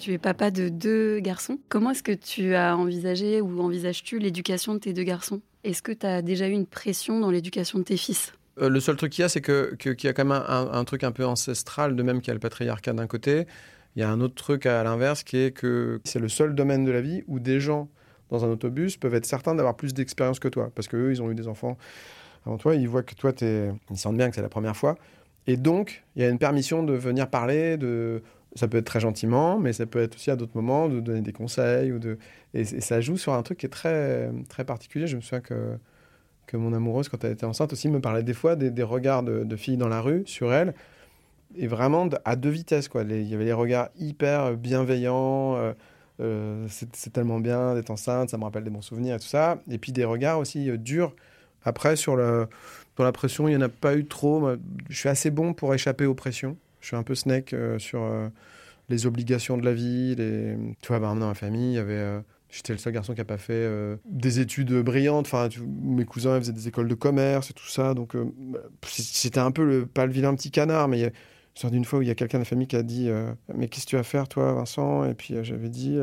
Tu 0.10 0.16
es 0.16 0.18
papa 0.18 0.50
de 0.50 0.70
deux 0.70 1.20
garçons. 1.20 1.60
Comment 1.70 1.92
est-ce 1.92 2.02
que 2.02 2.12
tu 2.12 2.56
as 2.56 2.76
envisagé 2.76 3.42
ou 3.42 3.62
envisages-tu 3.62 4.18
l'éducation 4.18 4.74
de 4.74 4.80
tes 4.80 4.92
deux 4.92 5.04
garçons? 5.04 5.40
Est-ce 5.64 5.84
que 5.84 5.92
tu 5.92 6.04
as 6.04 6.24
déjà 6.24 6.48
eu 6.48 6.52
une 6.52 6.66
pression 6.66 7.20
dans 7.20 7.30
l'éducation 7.30 7.78
de 7.78 7.84
tes 7.84 7.96
fils? 7.96 8.34
Euh, 8.60 8.70
le 8.70 8.80
seul 8.80 8.96
truc 8.96 9.12
qu'il 9.12 9.22
y 9.22 9.26
a, 9.26 9.30
c'est 9.30 9.42
que, 9.42 9.76
que- 9.78 9.92
qu'il 9.92 10.08
y 10.08 10.10
a 10.10 10.14
quand 10.14 10.26
même 10.26 10.44
un, 10.48 10.84
truc 10.84 11.04
un 11.04 11.12
peu 11.12 11.28
ancestral, 11.28 11.96
de 11.96 12.02
même 12.02 12.22
qu'il 12.22 12.30
y 12.30 12.32
a 12.32 12.34
le 12.34 12.40
patriarcat 12.40 12.94
d'un 12.94 13.06
côté. 13.06 13.46
Il 13.96 14.00
y 14.00 14.04
a 14.04 14.10
un 14.10 14.20
autre 14.20 14.34
truc 14.34 14.66
à 14.66 14.84
l'inverse 14.84 15.22
qui 15.22 15.38
est 15.38 15.52
que 15.52 16.02
c'est 16.06 16.18
le 16.18 16.28
seul 16.28 16.56
domaine 16.56 16.86
de 16.86 16.92
la 16.92 17.02
vie 17.02 17.22
où 17.28 17.40
des 17.40 17.60
gens 17.60 17.88
dans 18.32 18.44
un 18.44 18.50
autobus 18.50 18.98
peuvent 18.98 19.14
être 19.14 19.28
certains 19.28 19.54
d'avoir 19.54 19.76
plus 19.76 19.94
d'expérience 19.94 20.40
que 20.40 20.48
toi. 20.48 20.72
Parce 20.74 20.88
qu'eux, 20.88 21.12
ils 21.12 21.22
ont 21.22 21.30
eu 21.30 21.36
des 21.36 21.48
enfants 21.48 21.78
avant 22.48 22.58
toi, 22.58 22.74
ils 22.74 22.90
voient 22.90 23.04
que 23.04 23.14
toi, 23.14 23.32
t'es... 23.32 23.70
ils 23.92 23.98
sentent 23.98 24.18
bien 24.18 24.30
que 24.30 24.36
c'est 24.36 24.42
la 24.42 24.50
première 24.50 24.76
fois. 24.76 24.96
Et 25.46 25.56
donc, 25.56 26.04
il 26.16 26.24
y 26.24 26.26
a 26.26 26.30
une 26.30 26.40
permission 26.40 26.82
de 26.82 26.94
venir 26.94 27.30
parler, 27.30 27.78
de... 27.78 28.24
ça 28.56 28.68
peut 28.68 28.78
être 28.78 28.86
très 28.86 29.00
gentiment, 29.00 29.60
mais 29.60 29.74
ça 29.74 29.86
peut 29.86 30.02
être 30.02 30.16
aussi 30.16 30.32
à 30.32 30.36
d'autres 30.36 30.56
moments 30.56 30.90
de 30.90 31.00
donner 31.00 31.22
des 31.22 31.34
conseils. 31.34 31.92
Ou 31.92 32.00
de... 32.00 32.18
et, 32.54 32.66
ça 32.66 33.02
joue 33.02 33.18
sur 33.18 33.34
un 33.34 33.44
truc 33.44 33.60
qui 33.60 33.66
est 33.66 33.70
très, 33.70 34.32
très 34.50 34.66
particulier. 34.66 35.08
Je 35.08 35.16
me 35.16 35.22
souviens 35.22 35.42
que 35.42 35.78
que 36.50 36.58
mon 36.58 36.74
amoureuse, 36.74 37.10
quand 37.10 37.24
elle 37.24 37.34
était 37.34 37.46
enceinte 37.46 37.74
aussi, 37.74 37.90
me 37.90 38.02
parlait 38.02 38.24
des 38.24 38.34
fois 38.34 38.56
des, 38.56 38.84
regards 38.84 39.22
de, 39.24 39.56
filles 39.56 39.78
dans 39.78 39.88
la 39.88 40.02
rue 40.02 40.24
sur 40.26 40.52
elle. 40.52 40.74
Et 41.56 41.68
vraiment 41.68 42.10
à 42.26 42.36
deux 42.36 42.50
vitesses. 42.50 42.88
Quoi. 42.88 43.04
Il 43.04 43.30
y 43.30 43.36
avait 43.36 43.46
les 43.46 43.54
regards 43.54 43.90
hyper 44.00 44.56
bienveillants. 44.58 45.56
euh, 45.58 45.74
euh, 46.22 46.66
c'est 46.68 47.14
tellement 47.14 47.40
bien 47.40 47.76
d'être 47.76 47.92
enceinte, 47.92 48.30
ça 48.30 48.38
me 48.38 48.44
rappelle 48.44 48.66
des 48.66 48.70
bons 48.70 48.82
souvenirs 48.82 49.16
et 49.16 49.20
tout 49.20 49.28
ça. 49.28 49.62
Et 49.70 49.78
puis 49.78 49.92
des 49.92 50.06
regards 50.06 50.40
aussi 50.40 50.70
euh, 50.70 50.78
durs. 50.78 51.16
Après, 51.64 51.96
sur 51.96 52.16
le, 52.16 52.48
dans 52.98 53.04
la 53.04 53.12
pression, 53.12 53.48
il 53.48 53.52
n'y 53.52 53.58
en 53.58 53.66
a 53.66 53.70
pas 53.70 53.96
eu 53.96 54.06
trop. 54.06 54.50
Je 54.90 54.98
suis 54.98 55.10
assez 55.10 55.30
bon 55.30 55.54
pour 55.54 55.74
échapper 55.74 56.06
aux 56.06 56.16
pressions. 56.16 56.58
Je 56.82 56.88
suis 56.88 56.96
un 56.96 57.04
peu 57.04 57.16
snake 57.16 57.54
euh, 57.54 57.80
sur 57.80 58.02
euh, 58.04 58.30
les 58.90 59.06
obligations 59.08 59.58
de 59.58 59.66
la 59.66 59.74
vie. 59.74 60.16
Les... 60.16 60.56
Tu 60.82 60.88
vois, 60.90 61.00
bah, 61.00 61.08
dans 61.10 61.28
ma 61.28 61.34
famille, 61.36 61.72
il 61.74 61.76
y 61.76 61.80
avait. 61.80 61.94
euh, 61.94 62.22
J'étais 62.52 62.74
le 62.74 62.80
seul 62.80 62.94
garçon 62.94 63.14
qui 63.14 63.20
n'a 63.20 63.26
pas 63.26 63.38
fait 63.38 63.70
des 64.06 64.40
études 64.40 64.74
brillantes. 64.82 65.28
Enfin, 65.28 65.50
mes 65.68 66.06
cousins 66.06 66.40
faisaient 66.40 66.52
des 66.52 66.68
écoles 66.68 66.88
de 66.88 66.96
commerce 66.96 67.52
et 67.52 67.54
tout 67.54 67.68
ça. 67.68 67.94
Donc, 67.94 68.16
euh, 68.16 68.26
c'était 68.86 69.40
un 69.40 69.52
peu 69.52 69.64
le, 69.64 69.86
pas 69.86 70.06
le 70.08 70.12
vilain 70.12 70.34
petit 70.36 70.52
canard, 70.52 70.88
mais 70.88 71.00
il 71.00 71.12
souviens 71.54 71.72
d'une 71.72 71.86
fois 71.86 72.00
où 72.00 72.02
il 72.02 72.08
y 72.08 72.12
a 72.12 72.16
quelqu'un 72.16 72.40
de 72.40 72.42
la 72.42 72.46
famille 72.46 72.68
qui 72.68 72.76
a 72.76 72.84
dit 72.84 73.10
Mais 73.56 73.68
qu'est-ce 73.68 73.86
que 73.86 73.90
tu 73.92 73.96
vas 73.98 74.04
faire, 74.04 74.28
toi, 74.28 74.54
Vincent? 74.54 75.06
Et 75.06 75.14
puis 75.14 75.36
j'avais 75.44 75.70
dit 75.70 75.98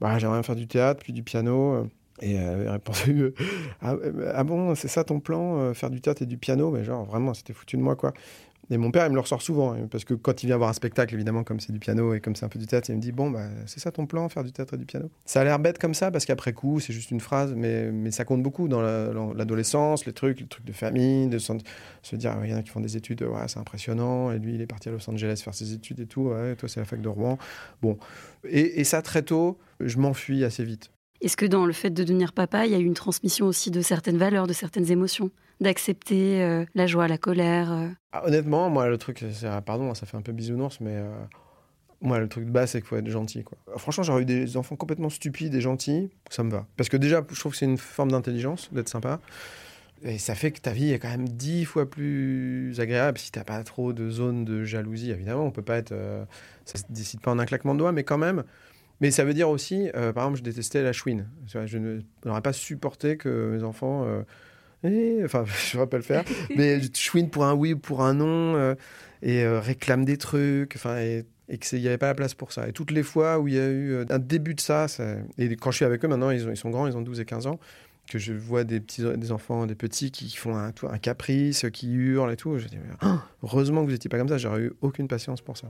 bah, 0.00 0.18
J'aimerais 0.18 0.36
bien 0.38 0.42
faire 0.42 0.56
du 0.56 0.66
théâtre, 0.66 1.00
puis 1.02 1.12
du 1.12 1.22
piano. 1.22 1.86
Et 2.22 2.34
elle 2.34 2.48
avait 2.48 2.70
répondu 2.70 3.32
ah, 3.80 3.94
ah 4.34 4.44
bon, 4.44 4.74
c'est 4.74 4.88
ça 4.88 5.04
ton 5.04 5.20
plan, 5.20 5.72
faire 5.74 5.90
du 5.90 6.00
théâtre 6.00 6.22
et 6.22 6.26
du 6.26 6.38
piano? 6.38 6.70
Mais 6.70 6.84
genre, 6.84 7.04
vraiment, 7.04 7.34
c'était 7.34 7.52
foutu 7.54 7.76
de 7.76 7.82
moi, 7.82 7.96
quoi. 7.96 8.12
Et 8.72 8.78
mon 8.78 8.92
père, 8.92 9.04
il 9.06 9.10
me 9.10 9.14
le 9.14 9.20
ressort 9.20 9.42
souvent, 9.42 9.72
hein, 9.72 9.88
parce 9.90 10.04
que 10.04 10.14
quand 10.14 10.42
il 10.42 10.46
vient 10.46 10.56
voir 10.56 10.70
un 10.70 10.72
spectacle, 10.72 11.14
évidemment, 11.14 11.42
comme 11.42 11.58
c'est 11.58 11.72
du 11.72 11.80
piano 11.80 12.14
et 12.14 12.20
comme 12.20 12.36
c'est 12.36 12.44
un 12.44 12.48
peu 12.48 12.58
du 12.58 12.66
théâtre, 12.66 12.88
il 12.90 12.96
me 12.96 13.00
dit 13.00 13.10
Bon, 13.10 13.28
bah, 13.30 13.48
c'est 13.66 13.80
ça 13.80 13.90
ton 13.90 14.06
plan, 14.06 14.28
faire 14.28 14.44
du 14.44 14.52
théâtre 14.52 14.74
et 14.74 14.76
du 14.76 14.86
piano? 14.86 15.10
Ça 15.24 15.40
a 15.40 15.44
l'air 15.44 15.58
bête 15.58 15.78
comme 15.78 15.92
ça, 15.94 16.10
parce 16.12 16.24
qu'après 16.24 16.52
coup, 16.52 16.78
c'est 16.78 16.92
juste 16.92 17.10
une 17.10 17.20
phrase, 17.20 17.52
mais, 17.56 17.90
mais 17.90 18.12
ça 18.12 18.24
compte 18.24 18.42
beaucoup 18.42 18.68
dans 18.68 18.80
la- 18.80 19.08
dans 19.08 19.32
l'adolescence, 19.34 20.06
les 20.06 20.12
trucs, 20.12 20.40
les 20.40 20.46
trucs 20.46 20.64
de 20.64 20.72
famille, 20.72 21.26
de 21.26 21.38
se 21.38 21.52
dire 22.16 22.36
Il 22.44 22.50
y 22.50 22.54
en 22.54 22.58
a 22.58 22.62
qui 22.62 22.70
font 22.70 22.80
des 22.80 22.96
études, 22.96 23.22
ouais, 23.22 23.48
c'est 23.48 23.58
impressionnant, 23.58 24.30
et 24.30 24.38
lui, 24.38 24.54
il 24.54 24.60
est 24.60 24.66
parti 24.66 24.88
à 24.88 24.92
Los 24.92 25.08
Angeles 25.10 25.40
faire 25.44 25.54
ses 25.54 25.72
études 25.72 26.00
et 26.00 26.06
tout, 26.06 26.22
ouais, 26.28 26.54
toi, 26.56 26.68
c'est 26.68 26.80
la 26.80 26.86
fac 26.86 27.00
de 27.00 27.08
Rouen. 27.08 27.38
Bon. 27.82 27.98
Et, 28.44 28.80
et 28.80 28.84
ça, 28.84 29.02
très 29.02 29.22
tôt, 29.22 29.58
je 29.80 29.98
m'enfuis 29.98 30.44
assez 30.44 30.64
vite. 30.64 30.90
Est-ce 31.22 31.36
que 31.36 31.44
dans 31.44 31.66
le 31.66 31.72
fait 31.72 31.90
de 31.90 32.02
devenir 32.02 32.32
papa, 32.32 32.64
il 32.64 32.72
y 32.72 32.74
a 32.74 32.78
eu 32.78 32.84
une 32.84 32.94
transmission 32.94 33.46
aussi 33.46 33.70
de 33.70 33.82
certaines 33.82 34.16
valeurs, 34.16 34.46
de 34.46 34.52
certaines 34.52 34.90
émotions 34.90 35.30
D'accepter 35.60 36.42
euh, 36.42 36.64
la 36.74 36.86
joie, 36.86 37.06
la 37.06 37.18
colère 37.18 37.70
euh? 37.72 37.88
Ah, 38.12 38.26
honnêtement, 38.26 38.70
moi, 38.70 38.88
le 38.88 38.96
truc, 38.96 39.22
ah, 39.44 39.60
pardon, 39.60 39.92
ça 39.92 40.06
fait 40.06 40.16
un 40.16 40.22
peu 40.22 40.32
bisounours, 40.32 40.80
mais 40.80 40.94
euh, 40.94 41.10
moi, 42.00 42.18
le 42.18 42.28
truc 42.28 42.46
de 42.46 42.50
base, 42.50 42.70
c'est 42.70 42.80
qu'il 42.80 42.88
faut 42.88 42.96
être 42.96 43.10
gentil. 43.10 43.44
Franchement, 43.76 44.02
j'aurais 44.02 44.22
eu 44.22 44.24
des 44.24 44.56
enfants 44.56 44.76
complètement 44.76 45.10
stupides 45.10 45.54
et 45.54 45.60
gentils, 45.60 46.08
ça 46.30 46.42
me 46.42 46.50
va. 46.50 46.66
Parce 46.78 46.88
que 46.88 46.96
déjà, 46.96 47.22
je 47.30 47.38
trouve 47.38 47.52
que 47.52 47.58
c'est 47.58 47.66
une 47.66 47.76
forme 47.76 48.12
d'intelligence 48.12 48.72
d'être 48.72 48.88
sympa. 48.88 49.20
Et 50.02 50.16
ça 50.16 50.34
fait 50.34 50.50
que 50.50 50.60
ta 50.60 50.70
vie 50.70 50.92
est 50.92 50.98
quand 50.98 51.10
même 51.10 51.28
dix 51.28 51.66
fois 51.66 51.84
plus 51.84 52.80
agréable 52.80 53.18
si 53.18 53.30
t'as 53.30 53.44
pas 53.44 53.62
trop 53.64 53.92
de 53.92 54.08
zones 54.08 54.46
de 54.46 54.64
jalousie. 54.64 55.10
Évidemment, 55.10 55.44
on 55.44 55.50
peut 55.50 55.60
pas 55.60 55.76
être. 55.76 55.94
ça 56.64 56.78
se 56.78 56.84
décide 56.88 57.20
pas 57.20 57.30
en 57.30 57.38
un 57.38 57.44
claquement 57.44 57.74
de 57.74 57.80
doigts, 57.80 57.92
mais 57.92 58.02
quand 58.02 58.16
même. 58.16 58.44
Mais 59.00 59.10
ça 59.10 59.24
veut 59.24 59.34
dire 59.34 59.48
aussi, 59.48 59.88
euh, 59.94 60.12
par 60.12 60.24
exemple, 60.24 60.38
je 60.38 60.42
détestais 60.42 60.82
la 60.82 60.92
chouine. 60.92 61.28
Je 61.46 61.78
n'aurais 62.26 62.42
pas 62.42 62.52
supporté 62.52 63.16
que 63.16 63.50
mes 63.56 63.62
enfants. 63.62 64.04
euh, 64.06 64.22
eh, 64.84 65.24
enfin, 65.24 65.44
je 65.70 65.76
ne 65.76 65.82
vais 65.82 65.86
pas 65.88 65.96
le 65.96 66.02
faire, 66.02 66.24
mais 66.56 66.80
chouine 66.94 67.30
pour 67.30 67.44
un 67.44 67.54
oui 67.54 67.74
ou 67.74 67.78
pour 67.78 68.02
un 68.02 68.14
non, 68.14 68.56
euh, 68.56 68.74
et 69.22 69.46
réclame 69.46 70.04
des 70.04 70.16
trucs, 70.16 70.74
enfin, 70.76 70.98
et, 70.98 71.24
et 71.48 71.58
qu'il 71.58 71.80
n'y 71.80 71.88
avait 71.88 71.98
pas 71.98 72.06
la 72.08 72.14
place 72.14 72.34
pour 72.34 72.52
ça. 72.52 72.68
Et 72.68 72.72
toutes 72.72 72.90
les 72.90 73.02
fois 73.02 73.38
où 73.38 73.48
il 73.48 73.54
y 73.54 73.58
a 73.58 73.68
eu 73.68 74.04
un 74.08 74.18
début 74.18 74.54
de 74.54 74.60
ça, 74.60 74.86
ça- 74.88 75.16
et 75.38 75.54
quand 75.56 75.70
je 75.70 75.76
suis 75.76 75.84
avec 75.84 76.04
eux 76.04 76.08
maintenant, 76.08 76.30
ils, 76.30 76.46
ont- 76.46 76.50
ils 76.50 76.56
sont 76.56 76.70
grands, 76.70 76.86
ils 76.86 76.96
ont 76.96 77.02
12 77.02 77.20
et 77.20 77.24
15 77.24 77.46
ans, 77.46 77.58
que 78.10 78.18
je 78.18 78.32
vois 78.32 78.64
des 78.64 78.80
petits 78.80 79.02
des 79.16 79.30
enfants, 79.32 79.66
des 79.66 79.74
petits 79.74 80.10
qui 80.10 80.34
font 80.36 80.56
un, 80.56 80.72
un 80.90 80.98
caprice, 80.98 81.66
qui 81.72 81.92
hurlent 81.92 82.32
et 82.32 82.36
tout, 82.36 82.58
je 82.58 82.66
dis, 82.66 82.78
Oh, 83.04 83.06
heureusement 83.44 83.80
que 83.82 83.86
vous 83.86 83.92
n'étiez 83.92 84.08
pas 84.08 84.18
comme 84.18 84.28
ça, 84.28 84.38
j'aurais 84.38 84.60
eu 84.62 84.72
aucune 84.80 85.08
patience 85.08 85.40
pour 85.42 85.56
ça. 85.56 85.68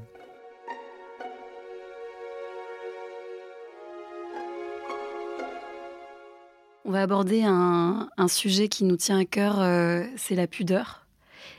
On 6.91 6.93
va 6.93 7.03
aborder 7.03 7.45
un, 7.45 8.09
sujet 8.27 8.67
qui 8.67 8.83
nous 8.83 8.97
tient 8.97 9.21
à 9.21 9.25
cœur, 9.25 9.61
euh, 9.61 10.03
c'est 10.17 10.35
la 10.35 10.49
pudeur. 10.49 11.07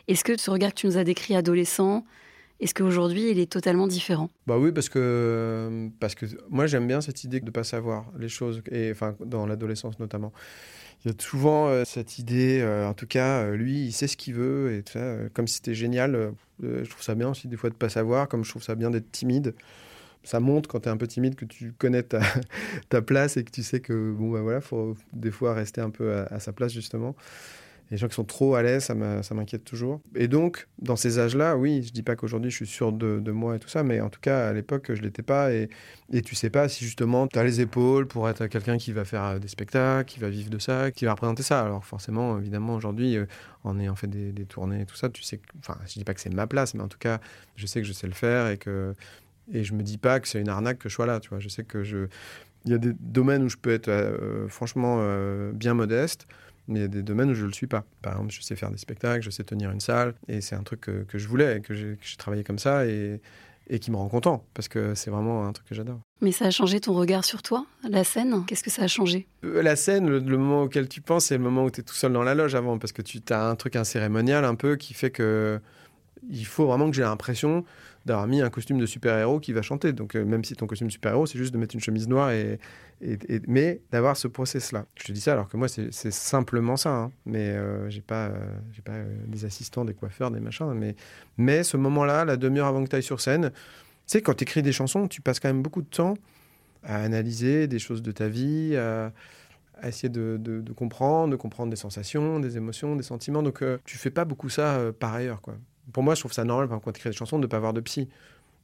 Est-ce 0.09 0.25
que 0.25 0.37
ce 0.37 0.51
regard 0.51 0.71
que 0.71 0.79
tu 0.79 0.87
nous 0.87 0.97
as 0.97 1.05
décrit 1.05 1.37
adolescent, 1.37 2.03
est-ce 2.59 2.73
qu'aujourd'hui 2.73 3.29
il 3.31 3.39
est 3.39 3.49
totalement 3.49 3.87
différent? 3.87 4.29
Bah 4.45 4.57
oui, 4.57 4.73
parce 4.73 4.89
que, 4.89 5.89
parce 6.01 6.15
que 6.15 6.25
moi 6.49 6.67
j'aime 6.67 6.85
bien 6.85 6.99
cette 6.99 7.23
idée 7.23 7.39
de 7.39 7.45
ne 7.45 7.49
pas 7.49 7.63
savoir 7.63 8.11
les 8.19 8.27
choses, 8.27 8.61
et 8.73 8.91
enfin 8.91 9.15
dans 9.25 9.45
l'adolescence 9.45 9.99
notamment. 9.99 10.33
Il 11.05 11.11
y 11.11 11.15
a 11.15 11.17
souvent 11.17 11.69
euh, 11.69 11.83
cette 11.85 12.19
idée, 12.19 12.59
euh, 12.59 12.85
en 12.85 12.93
tout 12.93 13.07
cas, 13.07 13.51
lui 13.51 13.85
il 13.85 13.93
sait 13.93 14.07
ce 14.07 14.17
qu'il 14.17 14.33
veut, 14.33 14.75
et 14.75 14.83
tout 14.83 14.99
comme 15.33 15.47
c'était 15.47 15.75
génial. 15.75 16.33
je 16.61 16.89
trouve 16.89 17.03
ça 17.03 17.15
bien 17.15 17.29
aussi 17.29 17.47
des 17.47 17.55
fois 17.55 17.69
de 17.69 17.75
ne 17.75 17.79
pas 17.79 17.87
savoir, 17.87 18.27
comme 18.27 18.43
je 18.43 18.49
trouve 18.49 18.63
ça 18.63 18.75
bien 18.75 18.89
d'être 18.89 19.09
timide. 19.13 19.53
Ça 20.23 20.39
montre 20.39 20.69
quand 20.69 20.81
tu 20.81 20.89
es 20.89 20.91
un 20.91 20.97
peu 20.97 21.07
timide 21.07 21.35
que 21.35 21.45
tu 21.45 21.73
connais 21.77 22.03
ta, 22.89 23.01
place 23.01 23.37
et 23.37 23.43
que 23.43 23.51
tu 23.51 23.63
sais 23.63 23.79
que 23.79 24.11
bon 24.11 24.31
bah 24.31 24.41
voilà, 24.41 24.61
faut 24.61 24.95
des 25.13 25.31
fois 25.31 25.53
rester 25.53 25.81
un 25.81 25.89
peu 25.89 26.13
à, 26.13 26.39
sa 26.39 26.53
place 26.53 26.73
justement. 26.73 27.15
Les 27.91 27.97
gens 27.97 28.07
qui 28.07 28.15
sont 28.15 28.23
trop 28.23 28.55
à 28.55 28.63
l'aise, 28.63 28.85
ça 28.85 28.95
m'inquiète 28.95 29.65
toujours. 29.65 29.99
Et 30.15 30.29
donc, 30.29 30.69
dans 30.79 30.95
ces 30.95 31.19
âges-là, 31.19 31.57
oui, 31.57 31.83
je 31.83 31.91
dis 31.91 32.03
pas 32.03 32.15
qu'aujourd'hui 32.15 32.49
je 32.49 32.55
suis 32.55 32.65
sûr 32.65 32.93
de, 32.93 33.31
moi 33.31 33.57
et 33.57 33.59
tout 33.59 33.67
ça, 33.67 33.83
mais 33.83 33.99
en 33.99 34.09
tout 34.09 34.21
cas, 34.21 34.47
à 34.47 34.53
l'époque, 34.53 34.93
je 34.93 35.01
l'étais 35.01 35.23
pas. 35.23 35.51
Et, 35.51 35.69
et 36.13 36.21
tu 36.21 36.33
sais 36.33 36.49
pas 36.49 36.69
si 36.69 36.85
justement 36.85 37.27
tu 37.27 37.37
as 37.37 37.43
les 37.43 37.59
épaules 37.59 38.07
pour 38.07 38.29
être 38.29 38.47
quelqu'un 38.47 38.77
qui 38.77 38.93
va 38.93 39.03
faire 39.03 39.23
euh, 39.25 39.39
des 39.39 39.49
spectacles, 39.49 40.09
qui 40.09 40.21
va 40.21 40.29
vivre 40.29 40.49
de 40.49 40.57
ça, 40.57 40.91
qui 40.91 41.03
va 41.03 41.11
représenter 41.11 41.43
ça. 41.43 41.61
Alors, 41.65 41.83
forcément, 41.83 42.39
évidemment, 42.39 42.75
aujourd'hui, 42.75 43.17
euh, 43.17 43.25
en 43.65 43.77
ayant 43.77 43.95
fait 43.95 44.07
des, 44.07 44.45
tournées 44.45 44.81
et 44.81 44.85
tout 44.85 44.95
ça, 44.95 45.09
tu 45.09 45.21
sais, 45.21 45.37
que- 45.37 45.43
enfin, 45.59 45.77
je 45.85 45.93
dis 45.93 46.05
pas 46.05 46.13
que 46.13 46.21
c'est 46.21 46.33
ma 46.33 46.47
place, 46.47 46.73
mais 46.73 46.83
en 46.83 46.87
tout 46.87 46.97
cas, 46.97 47.19
je 47.57 47.65
sais 47.65 47.81
que 47.81 47.87
je 47.87 47.93
sais 47.93 48.07
le 48.07 48.13
faire 48.13 48.47
et 48.49 48.57
que. 48.57 48.95
Et 49.53 49.63
je 49.63 49.73
me 49.73 49.83
dis 49.83 49.97
pas 49.97 50.19
que 50.19 50.27
c'est 50.27 50.39
une 50.39 50.49
arnaque 50.49 50.79
que 50.79 50.89
je 50.89 50.93
sois 50.95 51.05
là, 51.05 51.19
tu 51.19 51.29
vois. 51.29 51.39
Je 51.39 51.49
sais 51.49 51.63
que 51.63 51.83
je. 51.83 52.07
Il 52.65 52.71
y 52.71 52.75
a 52.75 52.77
des 52.77 52.93
domaines 52.99 53.43
où 53.43 53.49
je 53.49 53.57
peux 53.57 53.71
être 53.71 53.87
euh, 53.89 54.47
franchement 54.47 54.97
euh, 55.01 55.51
bien 55.51 55.73
modeste, 55.73 56.27
mais 56.67 56.79
il 56.79 56.81
y 56.83 56.85
a 56.85 56.89
des 56.89 57.01
domaines 57.03 57.31
où 57.31 57.33
je 57.33 57.41
ne 57.41 57.47
le 57.47 57.53
suis 57.53 57.67
pas. 57.67 57.83
Par 58.01 58.13
exemple, 58.13 58.31
je 58.31 58.41
sais 58.41 58.55
faire 58.55 58.69
des 58.69 58.77
spectacles, 58.77 59.23
je 59.23 59.29
sais 59.31 59.43
tenir 59.43 59.71
une 59.71 59.79
salle, 59.79 60.13
et 60.27 60.41
c'est 60.41 60.55
un 60.55 60.63
truc 60.63 60.81
que, 60.81 61.03
que 61.03 61.17
je 61.17 61.27
voulais, 61.27 61.61
que 61.61 61.73
j'ai 61.73 61.97
travaillé 62.19 62.43
comme 62.43 62.59
ça, 62.59 62.85
et, 62.85 63.19
et 63.67 63.79
qui 63.79 63.89
me 63.89 63.95
rend 63.97 64.09
content, 64.09 64.45
parce 64.53 64.67
que 64.67 64.93
c'est 64.93 65.09
vraiment 65.09 65.47
un 65.47 65.53
truc 65.53 65.67
que 65.69 65.73
j'adore. 65.75 66.01
Mais 66.21 66.31
ça 66.31 66.45
a 66.45 66.51
changé 66.51 66.79
ton 66.79 66.93
regard 66.93 67.25
sur 67.25 67.41
toi, 67.41 67.65
la 67.89 68.03
scène? 68.03 68.45
Qu'est-ce 68.45 68.63
que 68.63 68.69
ça 68.69 68.83
a 68.83 68.87
changé? 68.87 69.27
Euh, 69.43 69.63
La 69.63 69.75
scène, 69.75 70.07
le, 70.07 70.19
le 70.19 70.37
moment 70.37 70.61
auquel 70.63 70.87
tu 70.87 71.01
penses, 71.01 71.25
c'est 71.25 71.37
le 71.37 71.43
moment 71.43 71.63
où 71.65 71.71
tu 71.71 71.79
es 71.79 71.83
tout 71.83 71.95
seul 71.95 72.13
dans 72.13 72.23
la 72.23 72.35
loge 72.35 72.53
avant, 72.53 72.77
parce 72.77 72.91
que 72.93 73.01
tu 73.01 73.19
as 73.31 73.43
un 73.43 73.55
truc, 73.55 73.75
un 73.75 73.83
cérémonial 73.83 74.45
un 74.45 74.55
peu 74.55 74.75
qui 74.75 74.93
fait 74.93 75.09
que 75.09 75.59
il 76.29 76.45
faut 76.45 76.67
vraiment 76.67 76.87
que 76.91 76.95
j'ai 76.95 77.01
l'impression 77.01 77.65
d'avoir 78.05 78.27
mis 78.27 78.41
un 78.41 78.49
costume 78.49 78.79
de 78.79 78.85
super-héros 78.85 79.39
qui 79.39 79.53
va 79.53 79.61
chanter. 79.61 79.93
Donc, 79.93 80.15
euh, 80.15 80.25
même 80.25 80.43
si 80.43 80.55
ton 80.55 80.67
costume 80.67 80.87
de 80.87 80.91
super-héros, 80.93 81.25
c'est 81.25 81.37
juste 81.37 81.53
de 81.53 81.57
mettre 81.57 81.75
une 81.75 81.81
chemise 81.81 82.07
noire, 82.07 82.31
et, 82.31 82.59
mais 83.47 83.81
d'avoir 83.91 84.15
ce 84.15 84.27
process-là. 84.27 84.85
Je 84.95 85.05
te 85.05 85.11
dis 85.11 85.21
ça 85.21 85.33
alors 85.33 85.47
que 85.47 85.57
moi, 85.57 85.67
c'est 85.67 85.91
c'est 85.91 86.11
simplement 86.11 86.77
ça. 86.77 86.89
hein. 86.91 87.11
Mais 87.25 87.49
euh, 87.49 87.89
j'ai 87.89 88.01
pas, 88.01 88.27
euh, 88.27 88.35
euh, 88.89 89.15
des 89.27 89.45
assistants, 89.45 89.85
des 89.85 89.93
coiffeurs, 89.93 90.31
des 90.31 90.39
machins. 90.39 90.71
Mais, 90.73 90.95
mais 91.37 91.63
ce 91.63 91.77
moment-là, 91.77 92.25
la 92.25 92.37
demi-heure 92.37 92.67
avant 92.67 92.83
que 92.83 92.89
tu 92.89 92.95
ailles 92.95 93.03
sur 93.03 93.21
scène, 93.21 93.51
tu 93.51 93.57
sais, 94.05 94.21
quand 94.21 94.35
tu 94.35 94.43
écris 94.43 94.61
des 94.61 94.71
chansons, 94.71 95.07
tu 95.07 95.21
passes 95.21 95.39
quand 95.39 95.49
même 95.49 95.63
beaucoup 95.63 95.81
de 95.81 95.87
temps 95.87 96.15
à 96.83 96.97
analyser 96.97 97.67
des 97.67 97.79
choses 97.79 98.01
de 98.01 98.11
ta 98.11 98.27
vie, 98.27 98.75
à, 98.75 99.11
essayer 99.83 100.09
de, 100.09 100.37
de, 100.39 100.73
comprendre, 100.73 101.31
de 101.31 101.35
comprendre 101.35 101.69
des 101.71 101.75
sensations, 101.75 102.39
des 102.39 102.57
émotions, 102.57 102.95
des 102.95 103.03
sentiments. 103.03 103.41
Donc, 103.41 103.63
tu 103.83 103.97
fais 103.97 104.11
pas 104.11 104.25
beaucoup 104.25 104.49
ça 104.49 104.79
par 104.99 105.13
ailleurs, 105.13 105.41
quoi. 105.41 105.55
Pour 105.93 106.03
moi, 106.03 106.15
je 106.15 106.21
trouve 106.21 106.33
ça 106.33 106.43
normal, 106.43 106.67
quand 106.67 106.91
tu 106.91 106.99
crées 106.99 107.09
des 107.09 107.15
chansons, 107.15 107.37
de 107.37 107.43
ne 107.43 107.47
pas 107.47 107.57
avoir 107.57 107.73
de 107.73 107.81
psy. 107.81 108.07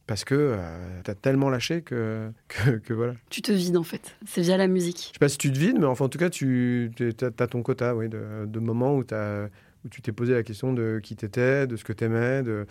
Parce 0.08 0.24
que 0.24 0.58
tu 1.04 1.12
as 1.12 1.16
tellement 1.16 1.50
lâché 1.50 1.82
que, 1.84 2.32
que, 2.48 2.94
voilà. 2.94 3.14
Tu 3.30 3.42
te 3.42 3.52
vides 3.52 3.76
en 3.76 3.84
fait. 3.84 4.16
C'est 4.26 4.42
via 4.42 4.56
la 4.56 4.68
musique. 4.68 5.10
Je 5.10 5.14
sais 5.14 5.20
pas 5.20 5.28
si 5.30 5.38
tu 5.38 5.52
te 5.52 5.60
vides, 5.60 5.78
mais 5.78 5.86
enfin, 5.86 6.06
en 6.06 6.10
tout 6.10 6.18
cas, 6.18 6.30
tu 6.30 6.92
as, 7.22 7.48
ton 7.48 7.62
quota 7.62 7.94
oui, 7.96 8.08
de, 8.08 8.46
de 8.46 8.60
moments 8.60 8.96
où, 8.96 9.04
as, 9.12 9.50
où 9.84 9.90
tu 9.90 10.02
t'es 10.02 10.14
posé 10.14 10.34
la 10.34 10.44
question 10.44 10.72
de 10.72 11.02
qui 11.04 11.18
t'étais, 11.18 11.68
de 11.68 11.76
ce 11.76 11.84
que 11.84 11.92
t'aimais, 11.92 12.42
de, 12.42 12.66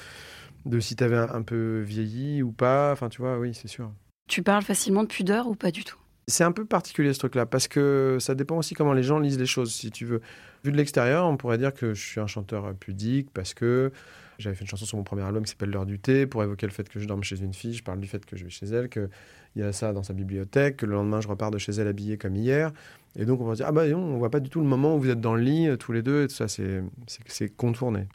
de 0.65 0.81
si 0.81 0.97
t'avais 0.97 1.17
un, 1.17 1.29
un 1.29 1.43
peu 1.43 1.81
vieilli 1.81 2.43
ou 2.43 2.53
pas. 2.53 2.91
Enfin, 2.93 3.11
tu 3.11 3.21
vois, 3.21 3.39
oui, 3.39 3.53
c'est 3.53 3.69
sûr. 3.69 3.93
Tu 4.29 4.43
parles 4.43 4.65
facilement 4.65 5.03
de 5.03 5.09
pudeur 5.09 5.47
ou 5.47 5.55
pas 5.55 5.71
du 5.71 5.85
tout? 5.85 5.99
C'est 6.29 6.43
un 6.43 6.53
peu 6.53 6.65
particulier 6.65 7.13
ce 7.13 7.21
truc-là, 7.21 7.47
parce 7.47 7.69
que 7.69 8.17
ça 8.19 8.35
dépend 8.35 8.57
aussi 8.57 8.75
comment 8.75 8.93
les 8.93 9.05
gens 9.05 9.21
lisent 9.21 9.39
les 9.39 9.47
choses, 9.47 9.73
si 9.73 9.91
tu 9.93 10.05
veux. 10.05 10.21
Vu 10.65 10.73
de 10.73 10.77
l'extérieur, 10.77 11.27
on 11.27 11.37
pourrait 11.37 11.59
dire 11.59 11.73
que 11.73 11.95
je 11.95 12.05
suis 12.05 12.19
un 12.19 12.27
chanteur 12.27 12.75
pudique, 12.75 13.31
parce 13.33 13.55
que 13.55 13.93
j'avais 14.39 14.55
fait 14.55 14.63
une 14.63 14.69
chanson 14.69 14.87
sur 14.87 14.97
mon 14.97 15.05
premier 15.05 15.23
album 15.23 15.45
qui 15.45 15.51
s'appelle 15.51 15.71
L'heure 15.71 15.87
du 15.87 15.99
thé, 15.99 16.27
pour 16.27 16.43
évoquer 16.43 16.67
le 16.67 16.73
fait 16.73 16.89
que 16.89 17.01
je 17.01 17.07
dorme 17.07 17.23
chez 17.23 17.41
une 17.41 17.55
fille, 17.55 17.75
je 17.75 17.83
parle 17.83 18.01
du 18.01 18.07
fait 18.07 18.25
que 18.25 18.37
je 18.37 18.45
vais 18.45 18.51
chez 18.51 18.67
elle, 18.67 18.89
qu'il 18.89 19.09
y 19.57 19.63
a 19.63 19.73
ça 19.73 19.93
dans 19.93 20.03
sa 20.03 20.13
bibliothèque, 20.13 20.79
que 20.79 20.87
le 20.87 20.93
lendemain 20.93 21.21
je 21.21 21.29
repars 21.29 21.51
de 21.51 21.59
chez 21.59 21.73
elle 21.73 21.89
habillé 21.89 22.19
comme 22.19 22.37
hier. 22.37 22.73
Et 23.19 23.25
donc 23.25 23.41
on 23.41 23.45
va 23.45 23.55
dire, 23.55 23.67
ah 23.69 23.73
bah 23.73 23.87
non, 23.89 23.99
on 23.99 24.19
voit 24.19 24.31
pas 24.31 24.41
du 24.41 24.51
tout 24.51 24.61
le 24.61 24.67
moment 24.67 24.97
où 24.97 25.01
vous 25.01 25.11
êtes 25.11 25.21
dans 25.21 25.35
le 25.35 25.43
lit, 25.43 25.69
euh, 25.69 25.77
tous 25.77 25.93
les 25.93 26.03
deux, 26.03 26.25
et 26.25 26.29
tout 26.29 26.35
ça, 26.35 26.47
c'est 26.49 27.57
contourné. 27.57 28.09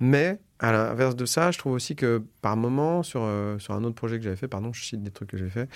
Mais 0.00 0.38
à 0.58 0.72
l'inverse 0.72 1.16
de 1.16 1.24
ça, 1.24 1.50
je 1.50 1.58
trouve 1.58 1.72
aussi 1.72 1.96
que 1.96 2.22
par 2.40 2.56
moment, 2.56 3.02
sur, 3.02 3.22
euh, 3.22 3.58
sur 3.58 3.74
un 3.74 3.82
autre 3.84 3.94
projet 3.94 4.18
que 4.18 4.24
j'avais 4.24 4.36
fait, 4.36 4.48
pardon, 4.48 4.72
je 4.72 4.84
cite 4.84 5.02
des 5.02 5.10
trucs 5.10 5.30
que 5.30 5.36
j'ai 5.36 5.48
fait, 5.48 5.68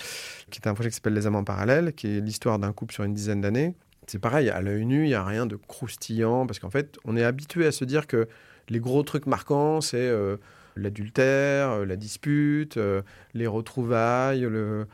qui 0.51 0.61
est 0.61 0.69
un 0.69 0.75
projet 0.75 0.91
qui 0.91 0.97
s'appelle 0.97 1.15
Les 1.15 1.27
Amants 1.27 1.45
Parallèles, 1.45 1.93
qui 1.93 2.07
est 2.09 2.21
l'histoire 2.21 2.59
d'un 2.59 2.73
couple 2.73 2.95
sur 2.95 3.05
une 3.05 3.15
dizaine 3.15 3.41
d'années. 3.41 3.75
C'est 4.07 4.19
pareil, 4.19 4.51
à 4.51 4.61
l'œil 4.61 4.85
nu, 4.85 5.05
il 5.05 5.09
n'y 5.09 5.15
a 5.15 5.25
rien 5.25 5.47
de 5.47 5.57
croustillant, 5.57 6.47
parce 6.47 6.59
qu'en 6.59 6.71
fait, 6.71 6.99
on 7.05 7.17
est 7.17 7.25
habitué 7.25 7.67
à 7.67 7.73
se 7.73 7.85
dire 7.85 8.07
que 8.07 8.29
les 8.69 8.81
gros 8.81 9.03
trucs 9.03 9.27
marquants, 9.27 9.81
c'est 9.81 9.97
euh, 9.97 10.37
l'adultère, 10.77 11.71
euh, 11.71 11.85
la 11.85 11.97
dispute, 11.97 12.79
les 13.35 13.47
retrouvailles, 13.47 14.41
le, 14.41 14.87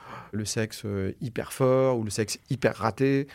sexe 0.44 0.84
hyper 1.20 1.52
fort 1.52 1.98
ou 1.98 2.04
le 2.04 2.10
sexe 2.10 2.38
hyper 2.50 2.76
raté. 2.76 3.28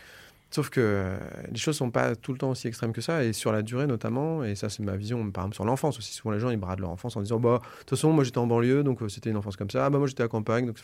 Sauf 0.50 0.70
que 0.70 0.80
euh, 0.80 1.18
les 1.50 1.58
choses 1.58 1.76
sont 1.76 1.90
pas 1.90 2.16
tout 2.16 2.32
le 2.32 2.38
temps 2.38 2.50
aussi 2.50 2.68
extrêmes 2.68 2.94
que 2.94 3.02
ça, 3.02 3.22
et 3.22 3.34
sur 3.34 3.52
la 3.52 3.60
durée 3.60 3.86
notamment, 3.86 4.44
et 4.44 4.54
ça 4.54 4.70
c'est 4.70 4.82
ma 4.82 4.96
vision, 4.96 5.18
par 5.30 5.44
exemple 5.44 5.56
sur 5.56 5.64
l'enfance 5.66 5.98
aussi, 5.98 6.14
souvent 6.14 6.32
les 6.32 6.40
gens 6.40 6.48
ils 6.48 6.56
bradent 6.56 6.80
leur 6.80 6.88
enfance 6.88 7.16
en 7.16 7.20
disant 7.20 7.38
bah 7.38 7.60
de 7.62 7.78
toute 7.80 7.90
façon 7.90 8.12
moi 8.12 8.24
j'étais 8.24 8.38
en 8.38 8.46
banlieue 8.46 8.82
donc 8.82 9.02
euh, 9.02 9.10
c'était 9.10 9.28
une 9.28 9.36
enfance 9.36 9.56
comme 9.56 9.68
ça, 9.68 9.84
ah 9.84 9.90
bah 9.90 9.98
moi 9.98 10.06
j'étais 10.06 10.22
à 10.22 10.28
campagne 10.28 10.64
donc 10.64 10.78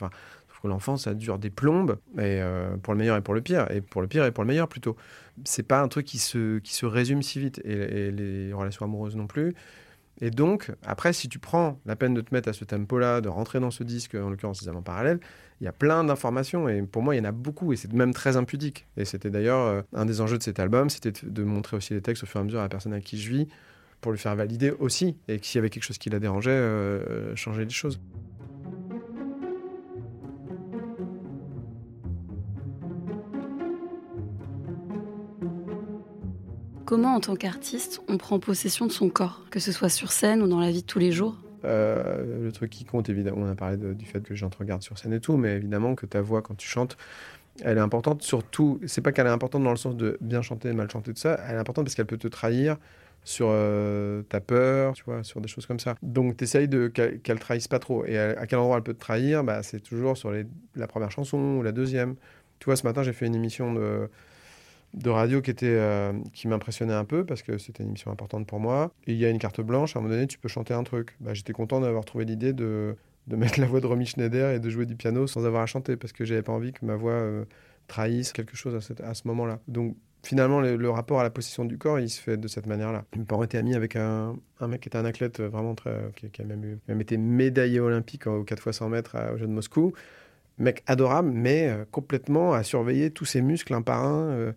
que 0.65 0.69
l'enfance 0.69 1.05
ça 1.05 1.15
dure 1.15 1.39
des 1.39 1.51
plombes, 1.51 1.99
et 2.15 2.41
euh, 2.41 2.77
pour 2.79 2.95
le 2.95 2.99
meilleur 2.99 3.17
et 3.17 3.21
pour 3.21 3.35
le 3.35 3.41
pire, 3.41 3.71
et 3.71 3.81
pour 3.81 4.03
le 4.03 4.09
pire 4.09 4.25
et 4.25 4.33
pour 4.33 4.45
le 4.45 4.49
meilleur 4.49 4.69
plutôt. 4.69 4.97
C'est 5.45 5.63
pas 5.63 5.81
un 5.81 5.89
truc 5.89 6.07
qui 6.07 6.19
se, 6.19 6.59
qui 6.59 6.75
se 6.75 6.87
résume 6.87 7.23
si 7.23 7.39
vite, 7.39 7.61
et, 7.65 8.11
les 8.11 8.53
relations 8.53 8.85
amoureuses 8.85 9.17
non 9.17 9.27
plus. 9.27 9.55
Et 10.21 10.31
donc, 10.31 10.71
après, 10.87 11.13
si 11.13 11.29
tu 11.29 11.39
prends 11.39 11.81
la 11.87 11.97
peine 11.97 12.15
de 12.15 12.21
te 12.21 12.33
mettre 12.33 12.49
à 12.49 12.53
ce 12.53 12.65
tempo-là, 12.65 13.21
de 13.21 13.29
rentrer 13.29 13.59
dans 13.59 13.73
ce 13.73 13.83
disque, 13.83 14.15
en 14.15 14.31
l'occurrence 14.31 14.63
des 14.63 14.69
amants 14.69 14.83
parallèles, 14.83 15.19
il 15.61 15.65
y 15.65 15.69
a 15.69 15.73
plein 15.73 16.05
d'informations 16.05 16.69
et 16.69 16.83
pour 16.83 17.03
moi, 17.03 17.15
il 17.15 17.19
y 17.19 17.21
en 17.21 17.25
a 17.25 17.33
beaucoup 17.33 17.73
et 17.73 17.77
c'est 17.77 17.93
même 17.93 18.15
très 18.15 18.37
impudique. 18.37 18.87
Et 18.97 19.05
c'était 19.05 19.31
d'ailleurs 19.31 19.61
euh, 19.61 19.83
un 19.93 20.07
des 20.07 20.21
enjeux 20.21 20.39
de 20.39 20.43
cet 20.43 20.61
album, 20.61 20.89
c'était 20.89 21.13
de 21.23 21.43
montrer 21.43 21.77
aussi 21.77 21.95
les 21.95 22.01
textes 22.01 22.23
au 22.23 22.27
fur 22.27 22.39
et 22.39 22.43
à 22.43 22.45
mesure 22.45 22.61
à 22.61 22.63
la 22.63 22.69
personne 22.69 22.93
avec 22.93 23.05
qui 23.05 23.19
je 23.19 23.29
vis 23.29 23.49
pour 24.01 24.13
lui 24.13 24.19
faire 24.19 24.37
valider 24.37 24.71
aussi 24.71 25.17
et 25.29 25.39
s'il 25.43 25.59
y 25.59 25.61
avait 25.61 25.71
quelque 25.71 25.85
chose 25.85 25.99
qui 25.99 26.11
la 26.11 26.21
dérangeait, 26.21 26.51
euh, 26.51 27.35
changer 27.35 27.65
les 27.65 27.71
choses. 27.71 28.01
Comment, 36.95 37.17
en 37.17 37.21
tant 37.21 37.35
qu'artiste, 37.35 38.01
on 38.07 38.19
prend 38.19 38.39
possession 38.39 38.87
de 38.87 38.93
son 38.93 39.09
corps, 39.09 39.43
que 39.51 39.59
ce 39.59 39.73
soit 39.73 39.89
sur 39.89 40.13
scène 40.13 40.43
ou 40.43 40.47
dans 40.47 40.61
la 40.61 40.71
vie 40.71 40.83
de 40.83 40.87
tous 40.87 41.01
les 41.01 41.11
jours? 41.11 41.35
Euh, 41.65 42.45
le 42.45 42.53
truc 42.53 42.71
qui 42.71 42.85
compte, 42.85 43.09
évidemment, 43.09 43.39
on 43.41 43.51
a 43.51 43.57
parlé 43.57 43.77
du 43.77 44.05
fait 44.05 44.23
que 44.23 44.37
j'entre-regarde 44.37 44.81
sur 44.81 44.97
scène 44.97 45.13
et 45.13 45.19
tout, 45.19 45.37
mais 45.37 45.57
évidemment 45.57 45.97
que 45.97 46.07
ta 46.07 46.21
voix, 46.21 46.41
quand 46.41 46.57
tu 46.57 46.69
chantes, 46.69 46.97
elle 47.65 47.79
est 47.79 47.81
importante. 47.81 48.23
Surtout, 48.23 48.79
c'est 48.87 49.01
pas 49.01 49.11
qu'elle 49.11 49.27
est 49.27 49.31
importante 49.31 49.65
dans 49.65 49.73
le 49.73 49.77
sens 49.77 49.97
de 49.97 50.19
bien 50.21 50.41
chanter, 50.41 50.73
mal 50.73 50.89
chanter, 50.89 51.13
tout 51.13 51.19
ça. 51.19 51.41
Elle 51.49 51.57
est 51.57 51.59
importante 51.59 51.87
parce 51.87 51.97
qu'elle 51.97 52.07
peut 52.07 52.17
te 52.17 52.29
trahir 52.29 52.77
sur 53.25 53.49
euh, 53.51 54.23
ta 54.29 54.39
peur, 54.39 54.93
tu 54.93 55.03
vois, 55.03 55.25
sur 55.25 55.41
des 55.41 55.49
choses 55.49 55.67
comme 55.67 55.81
ça. 55.81 55.97
Donc, 56.01 56.37
tu 56.37 56.45
essayes 56.45 56.69
de, 56.69 56.87
qu'elle 56.87 57.19
ne 57.27 57.41
trahisse 57.41 57.67
pas 57.67 57.81
trop. 57.81 58.05
Et 58.05 58.17
à, 58.17 58.47
quel 58.47 58.61
endroit 58.61 58.77
elle 58.77 58.85
peut 58.85 58.95
te 58.95 59.01
trahir? 59.01 59.43
Bah, 59.43 59.65
C'est 59.65 59.81
toujours 59.81 60.17
sur 60.17 60.31
les, 60.31 60.47
la 60.77 60.87
première 60.87 61.11
chanson 61.11 61.57
ou 61.59 61.65
la 61.65 61.73
deuxième. 61.73 62.15
Tu 62.61 62.67
vois, 62.67 62.77
ce 62.77 62.87
matin, 62.87 63.03
j'ai 63.03 63.13
fait 63.13 63.27
une 63.27 63.35
émission 63.35 63.75
de 63.75 64.09
de 64.95 65.11
radio 65.11 65.43
qui, 65.43 65.53
euh, 65.63 66.13
qui 66.33 66.49
m'impressionnait 66.49 66.95
un 66.95 67.05
peu 67.05 67.25
parce 67.25 67.43
que 67.43 67.59
c'était 67.59 67.83
une 67.83 67.91
émission 67.91 68.11
importante 68.11 68.47
pour 68.47 68.61
moi. 68.61 68.93
Et 69.07 69.13
il 69.13 69.19
y 69.19 69.25
a 69.25 69.31
une 69.31 69.39
carte 69.39 69.61
blanche, 69.61 69.97
à 69.97 69.99
un 69.99 70.03
moment 70.03 70.15
donné, 70.15 70.27
tu 70.27 70.39
peux 70.39 70.49
chanter 70.49 70.73
un 70.73 70.85
truc. 70.85 71.17
Bah, 71.21 71.35
J'étais 71.35 71.53
content 71.53 71.81
d'avoir 71.81 72.05
trouvé 72.05 72.25
l'idée 72.25 72.53
de, 72.53 72.97
de, 73.27 73.37
mettre 73.37 73.61
la 73.61 73.67
voix 73.67 73.81
de 73.81 73.87
Romy 73.87 74.07
Schneider 74.07 74.53
et 74.53 74.61
de 74.61 74.71
jouer 74.71 74.87
du 74.87 74.95
piano 74.95 75.27
sans 75.27 75.45
avoir 75.47 75.63
à 75.63 75.67
chanter 75.67 75.97
parce 75.97 76.13
que 76.13 76.25
j'avais 76.25 76.43
pas 76.43 76.53
envie 76.53 76.73
que 76.73 76.85
ma 76.85 76.95
voix 76.95 77.13
euh, 77.13 77.45
trahisse 77.89 78.33
quelque 78.33 78.57
chose 78.57 78.75
à, 78.75 79.09
à 79.09 79.15
ce 79.15 79.27
moment-là. 79.27 79.59
Donc 79.67 79.97
finalement, 80.23 80.61
le, 80.61 80.91
rapport 80.91 81.21
à 81.21 81.23
la 81.25 81.31
possession 81.31 81.65
du 81.65 81.77
corps, 81.77 81.99
il 81.99 82.09
se 82.09 82.21
fait 82.21 82.37
de 82.37 82.49
cette 82.49 82.67
manière-là. 82.67 83.05
Mes 83.17 83.25
parents 83.25 83.43
étaient 83.43 83.59
amis 83.59 83.75
avec 83.75 83.97
un, 83.97 84.37
un, 84.61 84.69
mec 84.69 84.81
qui 84.81 84.89
était 84.89 84.99
un 84.99 85.05
athlète 85.05 85.41
vraiment 85.41 85.75
très. 85.75 85.95
qui, 86.15 86.41
a 86.41 86.45
même, 86.45 86.65
eu, 86.65 86.79
même 86.87 87.01
été 87.01 87.17
médaillé 87.17 87.81
olympique 87.81 88.29
au 88.29 88.45
4 88.45 88.69
x 88.69 88.79
100 88.79 88.89
mètres 88.91 89.17
aux 89.35 89.39
Jeux 89.39 89.47
de 89.47 89.53
Moscou. 89.53 89.93
Mec 90.57 90.85
adorable, 90.87 91.33
mais 91.33 91.69
euh, 91.69 91.85
complètement 91.91 92.53
à 92.53 92.63
surveiller 92.63 93.11
tous 93.11 93.25
ses 93.25 93.43
muscles 93.43 93.75
un 93.75 93.83
par 93.83 94.05
un 94.05 94.55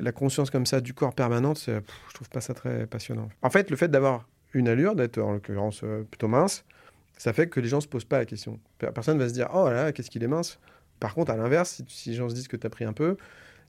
la 0.00 0.12
conscience 0.12 0.50
comme 0.50 0.66
ça 0.66 0.80
du 0.80 0.94
corps 0.94 1.14
permanente, 1.14 1.62
je 1.66 2.14
trouve 2.14 2.28
pas 2.28 2.40
ça 2.40 2.54
très 2.54 2.86
passionnant. 2.86 3.28
En 3.42 3.50
fait, 3.50 3.70
le 3.70 3.76
fait 3.76 3.88
d'avoir 3.88 4.26
une 4.54 4.68
allure, 4.68 4.94
d'être 4.94 5.18
en 5.18 5.32
l'occurrence 5.32 5.82
euh, 5.84 6.02
plutôt 6.02 6.28
mince, 6.28 6.64
ça 7.16 7.32
fait 7.32 7.48
que 7.48 7.60
les 7.60 7.68
gens 7.68 7.80
se 7.80 7.88
posent 7.88 8.04
pas 8.04 8.18
la 8.18 8.24
question. 8.24 8.58
Personne 8.78 9.18
va 9.18 9.28
se 9.28 9.34
dire 9.34 9.48
oh 9.54 9.68
là, 9.68 9.92
qu'est-ce 9.92 10.10
qu'il 10.10 10.22
est 10.22 10.28
mince. 10.28 10.58
Par 10.98 11.14
contre, 11.14 11.30
à 11.30 11.36
l'inverse, 11.36 11.82
si, 11.86 12.10
les 12.10 12.16
gens 12.16 12.28
se 12.28 12.34
disent 12.34 12.48
que 12.48 12.56
tu 12.56 12.66
as 12.66 12.70
pris 12.70 12.84
un 12.84 12.92
peu, 12.92 13.16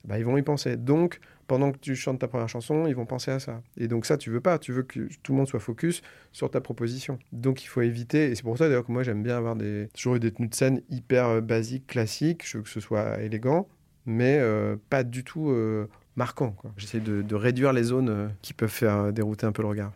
bah, 0.04 0.18
ils 0.18 0.24
vont 0.24 0.36
y 0.36 0.42
penser. 0.42 0.76
Donc, 0.76 1.20
pendant 1.46 1.72
que 1.72 1.78
tu 1.78 1.94
chantes 1.94 2.18
ta 2.18 2.28
première 2.28 2.48
chanson, 2.48 2.86
ils 2.86 2.94
vont 2.94 3.06
penser 3.06 3.30
à 3.30 3.38
ça. 3.38 3.62
Et 3.76 3.88
donc 3.88 4.06
ça, 4.06 4.16
tu 4.16 4.30
veux 4.30 4.40
pas. 4.40 4.58
Tu 4.58 4.72
veux 4.72 4.82
que 4.82 5.08
tout 5.22 5.32
le 5.32 5.38
monde 5.38 5.48
soit 5.48 5.60
focus 5.60 6.02
sur 6.32 6.50
ta 6.50 6.60
proposition. 6.60 7.18
Donc 7.32 7.62
il 7.62 7.66
faut 7.66 7.82
éviter. 7.82 8.30
Et 8.30 8.34
c'est 8.34 8.42
pour 8.42 8.56
ça 8.56 8.68
d'ailleurs 8.68 8.86
que 8.86 8.92
moi 8.92 9.02
j'aime 9.02 9.22
bien 9.22 9.36
avoir 9.36 9.56
des 9.56 9.88
toujours 9.94 10.18
des 10.18 10.32
tenues 10.32 10.48
de 10.48 10.54
scène 10.54 10.80
hyper 10.88 11.28
euh, 11.28 11.40
basiques, 11.40 11.86
classiques. 11.86 12.46
Je 12.46 12.58
veux 12.58 12.62
que 12.62 12.70
ce 12.70 12.80
soit 12.80 13.20
élégant, 13.20 13.68
mais 14.06 14.38
euh, 14.38 14.76
pas 14.88 15.04
du 15.04 15.24
tout 15.24 15.50
marquant. 16.16 16.54
J'essaie 16.76 17.00
de, 17.00 17.34
réduire 17.34 17.72
les 17.72 17.84
zones 17.84 18.08
euh, 18.08 18.28
qui 18.42 18.52
peuvent 18.52 18.68
faire 18.68 18.96
euh, 18.96 19.12
dérouter 19.12 19.46
un 19.46 19.52
peu 19.52 19.62
le 19.62 19.68
regard. 19.68 19.92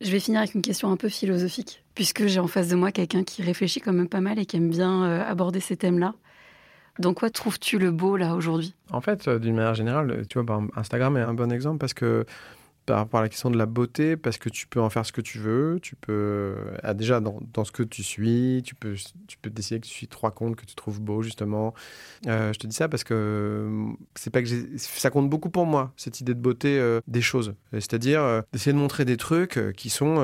Je 0.00 0.10
vais 0.10 0.20
finir 0.20 0.40
avec 0.40 0.54
une 0.54 0.62
question 0.62 0.90
un 0.90 0.96
peu 0.96 1.08
philosophique, 1.08 1.84
puisque 1.94 2.26
j'ai 2.26 2.40
en 2.40 2.48
face 2.48 2.68
de 2.68 2.76
moi 2.76 2.90
quelqu'un 2.90 3.24
qui 3.24 3.42
réfléchit 3.42 3.80
quand 3.80 3.92
même 3.92 4.08
pas 4.08 4.20
mal 4.20 4.38
et 4.38 4.46
qui 4.46 4.56
aime 4.56 4.70
bien 4.70 5.04
euh, 5.04 5.22
aborder 5.24 5.60
ces 5.60 5.76
thèmes-là. 5.76 6.14
Donc, 6.98 7.18
quoi 7.20 7.30
trouves-tu 7.30 7.78
le 7.78 7.90
beau 7.90 8.16
là 8.16 8.34
aujourd'hui? 8.34 8.74
En 8.90 9.00
fait, 9.00 9.28
d'une 9.28 9.54
manière 9.54 9.74
générale, 9.74 10.26
tu 10.28 10.38
vois, 10.38 10.62
Instagram 10.76 11.16
est 11.16 11.22
un 11.22 11.34
bon 11.34 11.50
exemple 11.50 11.78
parce 11.78 11.94
que 11.94 12.26
par 12.86 12.98
rapport 12.98 13.20
à 13.20 13.22
la 13.22 13.28
question 13.28 13.50
de 13.50 13.56
la 13.56 13.66
beauté, 13.66 14.16
parce 14.16 14.38
que 14.38 14.48
tu 14.48 14.66
peux 14.66 14.80
en 14.80 14.90
faire 14.90 15.06
ce 15.06 15.12
que 15.12 15.20
tu 15.20 15.38
veux, 15.38 15.78
tu 15.80 15.94
peux, 15.94 16.56
ah, 16.82 16.94
déjà 16.94 17.20
dans, 17.20 17.38
dans, 17.52 17.64
ce 17.64 17.70
que 17.70 17.82
tu 17.82 18.02
suis, 18.02 18.62
tu 18.64 18.74
peux, 18.74 18.94
tu 19.28 19.38
peux 19.38 19.50
décider 19.50 19.80
que 19.80 19.86
tu 19.86 19.92
suis 19.92 20.08
trois 20.08 20.30
comptes 20.32 20.56
que 20.56 20.66
tu 20.66 20.74
trouves 20.74 21.00
beaux, 21.00 21.22
justement. 21.22 21.74
Euh, 22.26 22.52
je 22.52 22.58
te 22.58 22.66
dis 22.66 22.74
ça 22.74 22.88
parce 22.88 23.04
que 23.04 23.68
c'est 24.14 24.30
pas 24.30 24.42
que 24.42 24.48
ça 24.76 25.10
compte 25.10 25.30
beaucoup 25.30 25.50
pour 25.50 25.66
moi, 25.66 25.92
cette 25.96 26.20
idée 26.20 26.34
de 26.34 26.40
beauté 26.40 26.78
euh, 26.78 27.00
des 27.06 27.22
choses. 27.22 27.54
C'est-à-dire 27.72 28.20
euh, 28.22 28.42
d'essayer 28.52 28.72
de 28.72 28.78
montrer 28.78 29.04
des 29.04 29.16
trucs 29.16 29.60
qui 29.76 29.90
sont 29.90 30.16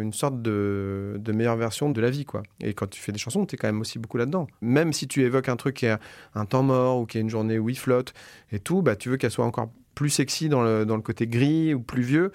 une 0.00 0.12
sorte 0.12 0.40
de, 0.40 1.16
de, 1.18 1.32
meilleure 1.32 1.56
version 1.56 1.90
de 1.90 2.00
la 2.00 2.10
vie, 2.10 2.24
quoi. 2.24 2.42
Et 2.60 2.72
quand 2.72 2.88
tu 2.88 3.00
fais 3.00 3.12
des 3.12 3.18
chansons, 3.18 3.44
tu 3.44 3.54
es 3.54 3.58
quand 3.58 3.68
même 3.68 3.80
aussi 3.80 3.98
beaucoup 3.98 4.16
là-dedans. 4.16 4.46
Même 4.62 4.92
si 4.92 5.06
tu 5.06 5.22
évoques 5.22 5.48
un 5.48 5.56
truc 5.56 5.76
qui 5.76 5.86
est 5.86 5.96
un 6.34 6.44
temps 6.46 6.62
mort 6.62 7.00
ou 7.00 7.06
qui 7.06 7.18
est 7.18 7.20
une 7.20 7.30
journée 7.30 7.58
où 7.58 7.68
il 7.68 7.78
flotte 7.78 8.14
et 8.52 8.58
tout, 8.58 8.82
bah, 8.82 8.96
tu 8.96 9.10
veux 9.10 9.16
qu'elle 9.16 9.30
soit 9.30 9.44
encore 9.44 9.70
plus 9.96 10.10
sexy 10.10 10.48
dans 10.48 10.62
le, 10.62 10.84
dans 10.86 10.94
le 10.94 11.02
côté 11.02 11.26
gris 11.26 11.74
ou 11.74 11.80
plus 11.80 12.02
vieux. 12.02 12.30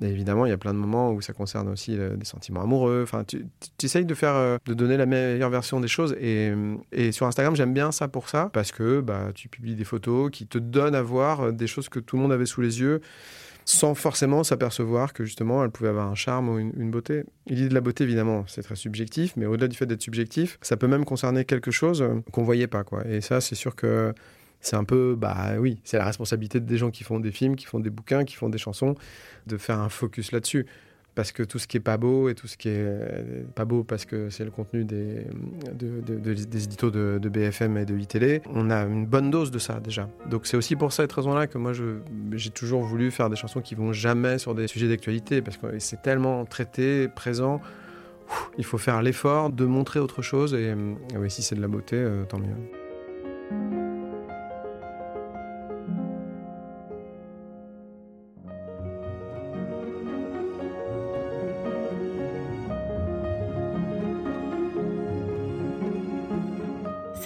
Et 0.00 0.06
évidemment, 0.06 0.46
il 0.46 0.50
y 0.50 0.52
a 0.52 0.58
plein 0.58 0.74
de 0.74 0.78
moments 0.78 1.10
où 1.10 1.20
ça 1.20 1.32
concerne 1.32 1.68
aussi 1.68 1.96
euh, 1.98 2.16
des 2.16 2.24
sentiments 2.24 2.62
amoureux. 2.62 3.00
Enfin, 3.02 3.24
tu, 3.24 3.44
essayes 3.82 4.04
de 4.04 4.14
faire, 4.14 4.34
euh, 4.34 4.58
de 4.66 4.74
donner 4.74 4.96
la 4.96 5.06
meilleure 5.06 5.50
version 5.50 5.80
des 5.80 5.88
choses. 5.88 6.14
Et, 6.20 6.52
et 6.92 7.10
sur 7.10 7.26
Instagram, 7.26 7.56
j'aime 7.56 7.74
bien 7.74 7.90
ça 7.90 8.06
pour 8.06 8.28
ça, 8.28 8.50
parce 8.52 8.70
que 8.70 9.00
bah, 9.00 9.32
tu 9.34 9.48
publies 9.48 9.74
des 9.74 9.84
photos 9.84 10.30
qui 10.30 10.46
te 10.46 10.58
donnent 10.58 10.94
à 10.94 11.02
voir 11.02 11.40
euh, 11.40 11.52
des 11.52 11.66
choses 11.66 11.88
que 11.88 11.98
tout 11.98 12.16
le 12.16 12.22
monde 12.22 12.32
avait 12.32 12.46
sous 12.46 12.60
les 12.60 12.80
yeux, 12.80 13.00
sans 13.64 13.94
forcément 13.94 14.44
s'apercevoir 14.44 15.12
que 15.12 15.24
justement, 15.24 15.64
elles 15.64 15.70
pouvaient 15.70 15.90
avoir 15.90 16.08
un 16.08 16.14
charme 16.14 16.48
ou 16.48 16.58
une, 16.58 16.72
une 16.76 16.90
beauté. 16.90 17.24
L'idée 17.46 17.68
de 17.68 17.74
la 17.74 17.80
beauté, 17.80 18.04
évidemment, 18.04 18.44
c'est 18.46 18.62
très 18.62 18.76
subjectif, 18.76 19.34
mais 19.36 19.46
au-delà 19.46 19.66
du 19.66 19.76
fait 19.76 19.86
d'être 19.86 20.02
subjectif, 20.02 20.58
ça 20.62 20.76
peut 20.76 20.86
même 20.86 21.04
concerner 21.04 21.44
quelque 21.44 21.70
chose 21.72 22.04
qu'on 22.30 22.44
voyait 22.44 22.68
pas, 22.68 22.84
quoi. 22.84 23.04
Et 23.08 23.20
ça, 23.20 23.40
c'est 23.40 23.56
sûr 23.56 23.74
que 23.74 24.14
c'est 24.60 24.76
un 24.76 24.84
peu, 24.84 25.14
bah 25.16 25.52
oui, 25.58 25.78
c'est 25.84 25.98
la 25.98 26.04
responsabilité 26.04 26.60
des 26.60 26.76
gens 26.76 26.90
qui 26.90 27.04
font 27.04 27.20
des 27.20 27.30
films, 27.30 27.56
qui 27.56 27.66
font 27.66 27.80
des 27.80 27.90
bouquins, 27.90 28.24
qui 28.24 28.34
font 28.34 28.48
des 28.48 28.58
chansons, 28.58 28.94
de 29.46 29.56
faire 29.56 29.78
un 29.78 29.88
focus 29.88 30.32
là-dessus. 30.32 30.66
parce 31.14 31.32
que 31.32 31.42
tout 31.42 31.58
ce 31.58 31.66
qui 31.66 31.76
est 31.76 31.80
pas 31.80 31.96
beau 31.96 32.28
et 32.28 32.34
tout 32.36 32.46
ce 32.46 32.56
qui 32.56 32.68
est 32.68 32.76
euh, 32.78 33.42
pas 33.54 33.64
beau 33.64 33.82
parce 33.82 34.04
que 34.04 34.30
c'est 34.30 34.44
le 34.44 34.52
contenu 34.52 34.84
des, 34.84 35.26
des 35.74 36.64
éditos 36.64 36.90
de, 36.90 37.28
BFM 37.28 37.76
et 37.76 37.84
de 37.84 37.98
ITL, 37.98 38.40
on 38.54 38.70
a 38.70 38.84
une 38.84 39.04
bonne 39.04 39.30
dose 39.30 39.50
de 39.50 39.58
ça 39.58 39.80
déjà. 39.80 40.08
Donc 40.30 40.46
c'est 40.46 40.56
aussi 40.56 40.76
pour 40.76 40.92
cette 40.92 41.12
raison-là 41.12 41.48
que 41.48 41.58
moi 41.58 41.72
j'ai 41.72 42.50
toujours 42.50 42.82
voulu 42.82 43.10
faire 43.10 43.30
des 43.30 43.36
chansons 43.36 43.60
qui 43.60 43.74
vont 43.74 43.92
jamais 43.92 44.38
sur 44.38 44.54
des 44.54 44.68
sujets 44.68 44.88
d'actualité 44.88 45.42
parce 45.42 45.56
que 45.56 45.78
c'est 45.80 46.02
tellement 46.02 46.44
traité, 46.44 47.08
présent. 47.08 47.60
Il 48.58 48.64
faut 48.64 48.78
faire 48.78 49.02
l'effort 49.02 49.50
de 49.50 49.64
montrer 49.64 50.00
autre 50.00 50.22
chose 50.22 50.54
et, 50.54 50.72
et 50.72 51.28
si 51.28 51.42
c'est 51.42 51.56
de 51.56 51.62
la 51.62 51.68
beauté, 51.68 51.96
euh, 51.96 52.24
tant 52.24 52.38
mieux. 52.38 52.54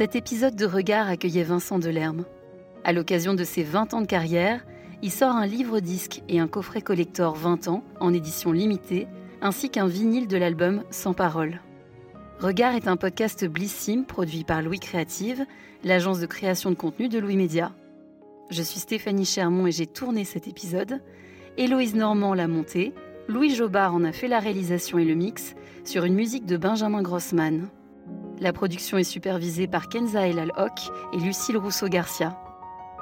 Cet 0.03 0.17
épisode 0.17 0.57
de 0.57 0.67
Regard 0.67 1.07
accueillait 1.07 1.45
Vincent 1.45 1.79
Delerme. 1.79 2.25
À 2.83 2.93
l'occasion 2.93 3.35
de 3.35 3.45
ses 3.45 3.63
20 3.63 3.95
ans 3.95 4.01
de 4.01 4.07
carrière, 4.07 4.67
il 5.01 5.13
sort 5.13 5.37
un 5.37 5.47
livre-disque 5.47 6.23
et 6.29 6.41
un 6.41 6.49
coffret 6.49 6.81
collector 6.81 7.37
20 7.37 7.69
ans 7.69 7.85
en 8.01 8.13
édition 8.13 8.51
limitée, 8.51 9.07
ainsi 9.43 9.71
qu'un 9.71 9.87
vinyle 9.87 10.27
de 10.27 10.37
l'album 10.37 10.83
Sans 10.91 11.15
parole. 11.15 11.61
Regard 12.41 12.75
est 12.75 12.89
un 12.89 12.97
podcast 12.97 13.45
Blissim 13.45 14.03
produit 14.03 14.43
par 14.43 14.61
Louis 14.61 14.81
Créative, 14.81 15.47
l'agence 15.85 16.19
de 16.19 16.27
création 16.27 16.71
de 16.71 16.75
contenu 16.75 17.09
de 17.09 17.21
Louis 17.21 17.37
Média. 17.37 17.71
Je 18.51 18.65
suis 18.65 18.81
Stéphanie 18.81 19.25
Chermont 19.25 19.69
et 19.69 19.73
j'ai 19.73 19.87
tourné 19.87 20.25
cet 20.25 20.49
épisode. 20.49 21.01
Héloïse 21.59 21.95
Normand 21.95 22.35
l'a 22.35 22.49
monté, 22.49 22.93
Louis 23.29 23.55
Jobard 23.55 23.95
en 23.95 24.03
a 24.03 24.11
fait 24.11 24.27
la 24.27 24.41
réalisation 24.41 24.99
et 24.99 25.05
le 25.05 25.15
mix 25.15 25.55
sur 25.85 26.03
une 26.03 26.17
musique 26.17 26.45
de 26.45 26.57
Benjamin 26.57 27.03
Grossman. 27.03 27.69
La 28.41 28.53
production 28.53 28.99
est 28.99 29.05
supervisée 29.05 29.67
par 29.67 29.89
Kenza 29.89 30.27
Elal-Hock 30.27 30.79
et 31.13 31.19
Lucille 31.19 31.57
Rousseau-Garcia. 31.57 32.37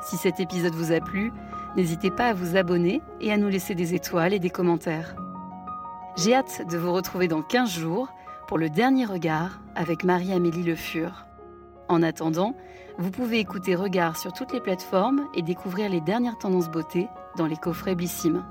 Si 0.02 0.16
cet 0.16 0.40
épisode 0.40 0.74
vous 0.74 0.92
a 0.92 1.00
plu, 1.00 1.32
n'hésitez 1.76 2.10
pas 2.10 2.28
à 2.28 2.34
vous 2.34 2.56
abonner 2.56 3.00
et 3.20 3.32
à 3.32 3.36
nous 3.36 3.48
laisser 3.48 3.74
des 3.74 3.94
étoiles 3.94 4.34
et 4.34 4.38
des 4.38 4.50
commentaires. 4.50 5.14
J'ai 6.16 6.34
hâte 6.34 6.66
de 6.70 6.76
vous 6.76 6.92
retrouver 6.92 7.28
dans 7.28 7.42
15 7.42 7.70
jours 7.70 8.12
pour 8.48 8.58
le 8.58 8.68
dernier 8.68 9.04
regard 9.04 9.60
avec 9.74 10.04
Marie-Amélie 10.04 10.64
Le 10.64 10.74
Fur. 10.74 11.26
En 11.88 12.02
attendant, 12.02 12.54
vous 12.98 13.10
pouvez 13.10 13.38
écouter 13.38 13.74
Regard 13.74 14.16
sur 14.16 14.32
toutes 14.32 14.52
les 14.52 14.60
plateformes 14.60 15.26
et 15.34 15.42
découvrir 15.42 15.88
les 15.88 16.00
dernières 16.00 16.38
tendances 16.38 16.70
beauté 16.70 17.08
dans 17.36 17.46
les 17.46 17.56
coffrets 17.56 17.94
Blissim. 17.94 18.44